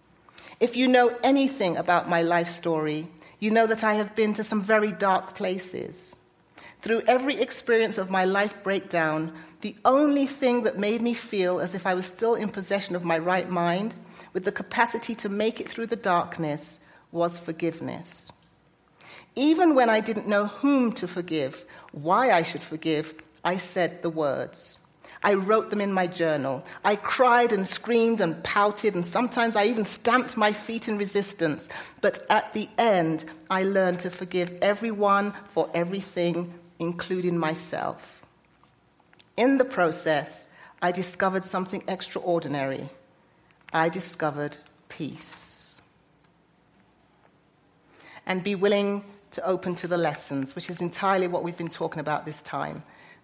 If 0.62 0.76
you 0.76 0.86
know 0.86 1.12
anything 1.24 1.76
about 1.76 2.08
my 2.08 2.22
life 2.22 2.48
story, 2.48 3.08
you 3.40 3.50
know 3.50 3.66
that 3.66 3.82
I 3.82 3.94
have 3.94 4.14
been 4.14 4.32
to 4.34 4.44
some 4.44 4.62
very 4.62 4.92
dark 4.92 5.34
places. 5.34 6.14
Through 6.80 7.02
every 7.08 7.34
experience 7.40 7.98
of 7.98 8.10
my 8.10 8.24
life 8.26 8.62
breakdown, 8.62 9.32
the 9.62 9.74
only 9.84 10.28
thing 10.28 10.62
that 10.62 10.78
made 10.78 11.02
me 11.02 11.14
feel 11.14 11.58
as 11.58 11.74
if 11.74 11.84
I 11.84 11.94
was 11.94 12.06
still 12.06 12.36
in 12.36 12.48
possession 12.48 12.94
of 12.94 13.02
my 13.02 13.18
right 13.18 13.50
mind, 13.50 13.96
with 14.34 14.44
the 14.44 14.52
capacity 14.52 15.16
to 15.16 15.28
make 15.28 15.58
it 15.60 15.68
through 15.68 15.88
the 15.88 15.96
darkness, 15.96 16.78
was 17.10 17.40
forgiveness. 17.40 18.30
Even 19.34 19.74
when 19.74 19.90
I 19.90 19.98
didn't 19.98 20.28
know 20.28 20.46
whom 20.46 20.92
to 20.92 21.08
forgive, 21.08 21.64
why 21.90 22.30
I 22.30 22.44
should 22.44 22.62
forgive, 22.62 23.14
I 23.42 23.56
said 23.56 24.02
the 24.02 24.10
words. 24.10 24.78
I 25.24 25.34
wrote 25.34 25.70
them 25.70 25.80
in 25.80 25.92
my 25.92 26.06
journal. 26.06 26.64
I 26.84 26.96
cried 26.96 27.52
and 27.52 27.66
screamed 27.66 28.20
and 28.20 28.42
pouted, 28.42 28.94
and 28.94 29.06
sometimes 29.06 29.54
I 29.54 29.66
even 29.66 29.84
stamped 29.84 30.36
my 30.36 30.52
feet 30.52 30.88
in 30.88 30.98
resistance. 30.98 31.68
But 32.00 32.26
at 32.28 32.52
the 32.52 32.68
end, 32.76 33.24
I 33.48 33.62
learned 33.62 34.00
to 34.00 34.10
forgive 34.10 34.58
everyone 34.60 35.32
for 35.50 35.70
everything, 35.74 36.52
including 36.78 37.38
myself. 37.38 38.24
In 39.36 39.58
the 39.58 39.64
process, 39.64 40.48
I 40.80 40.90
discovered 40.90 41.44
something 41.44 41.84
extraordinary. 41.86 42.88
I 43.72 43.88
discovered 43.88 44.56
peace. 44.88 45.80
And 48.26 48.42
be 48.42 48.56
willing 48.56 49.04
to 49.32 49.44
open 49.46 49.74
to 49.76 49.88
the 49.88 49.96
lessons, 49.96 50.54
which 50.54 50.68
is 50.68 50.80
entirely 50.80 51.28
what 51.28 51.42
we've 51.42 51.56
been 51.56 51.68
talking 51.68 52.00
about 52.00 52.26
this 52.26 52.42
time. 52.42 52.82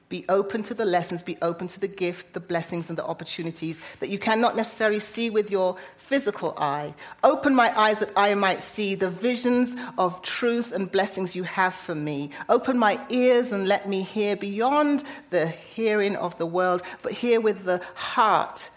Be 0.09 0.25
open 0.31 0.63
to 0.65 0.75
the 0.75 0.87
lessons, 0.87 1.23
be 1.23 1.37
open 1.43 1.67
to 1.69 1.81
the 1.81 1.89
gift, 1.89 2.33
the 2.33 2.41
blessings, 2.41 2.89
and 2.89 2.97
the 2.97 3.05
opportunities 3.05 3.79
that 4.01 4.09
you 4.09 4.19
cannot 4.19 4.57
necessarily 4.57 5.01
see 5.01 5.29
with 5.29 5.51
your 5.51 5.77
physical 5.99 6.55
eye. 6.57 6.95
Open 7.23 7.55
my 7.55 7.79
eyes 7.79 7.99
that 7.99 8.13
I 8.17 8.33
might 8.35 8.63
see 8.63 8.95
the 8.95 9.11
visions 9.11 9.77
of 9.99 10.23
truth 10.23 10.73
and 10.73 10.91
blessings 10.91 11.37
you 11.37 11.43
have 11.43 11.75
for 11.75 11.95
me. 11.95 12.31
Open 12.49 12.79
my 12.79 12.99
ears 13.11 13.53
and 13.53 13.69
let 13.69 13.87
me 13.87 14.03
hear 14.03 14.35
beyond 14.35 15.05
the 15.29 15.49
hearing 15.49 16.17
of 16.17 16.39
the 16.39 16.47
world, 16.47 16.81
but 17.03 17.13
hear 17.13 17.39
with 17.39 17.65
the 17.65 17.83
heart 17.95 18.71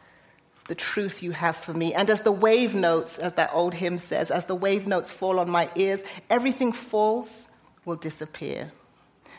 the 0.67 0.75
truth 0.75 1.23
you 1.23 1.31
have 1.31 1.55
for 1.55 1.73
me. 1.73 1.93
And 1.93 2.09
as 2.09 2.21
the 2.21 2.31
wave 2.31 2.75
notes, 2.75 3.17
as 3.17 3.33
that 3.33 3.51
old 3.53 3.73
hymn 3.73 3.97
says, 3.97 4.31
as 4.31 4.45
the 4.45 4.55
wave 4.55 4.85
notes 4.85 5.09
fall 5.09 5.39
on 5.39 5.49
my 5.49 5.69
ears, 5.75 6.03
everything 6.29 6.73
false 6.73 7.47
will 7.85 7.95
disappear. 7.95 8.71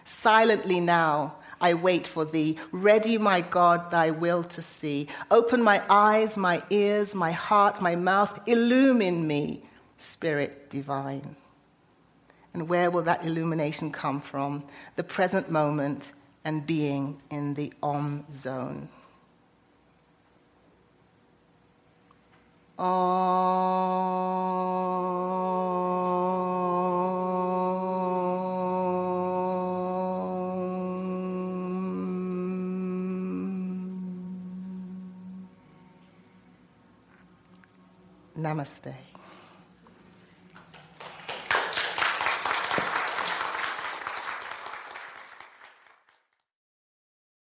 Silently 0.07 0.81
now, 0.81 1.37
I 1.62 1.75
wait 1.75 2.07
for 2.07 2.25
thee. 2.25 2.59
Ready, 2.72 3.16
my 3.16 3.40
God, 3.40 3.90
thy 3.90 4.11
will 4.11 4.42
to 4.42 4.61
see. 4.61 5.07
Open 5.31 5.62
my 5.62 5.83
eyes, 5.88 6.37
my 6.37 6.62
ears, 6.68 7.14
my 7.14 7.31
heart, 7.31 7.81
my 7.81 7.94
mouth. 7.94 8.38
Illumine 8.46 9.27
me, 9.27 9.62
Spirit 9.96 10.68
divine. 10.68 11.37
And 12.53 12.68
where 12.68 12.90
will 12.90 13.03
that 13.03 13.25
illumination 13.25 13.92
come 13.92 14.20
from? 14.20 14.64
The 14.96 15.05
present 15.05 15.51
moment 15.51 16.12
and 16.44 16.66
being 16.66 17.22
in 17.31 17.55
the 17.55 17.72
Om 17.83 18.25
zone. 18.31 18.88
Namaste. 38.42 39.12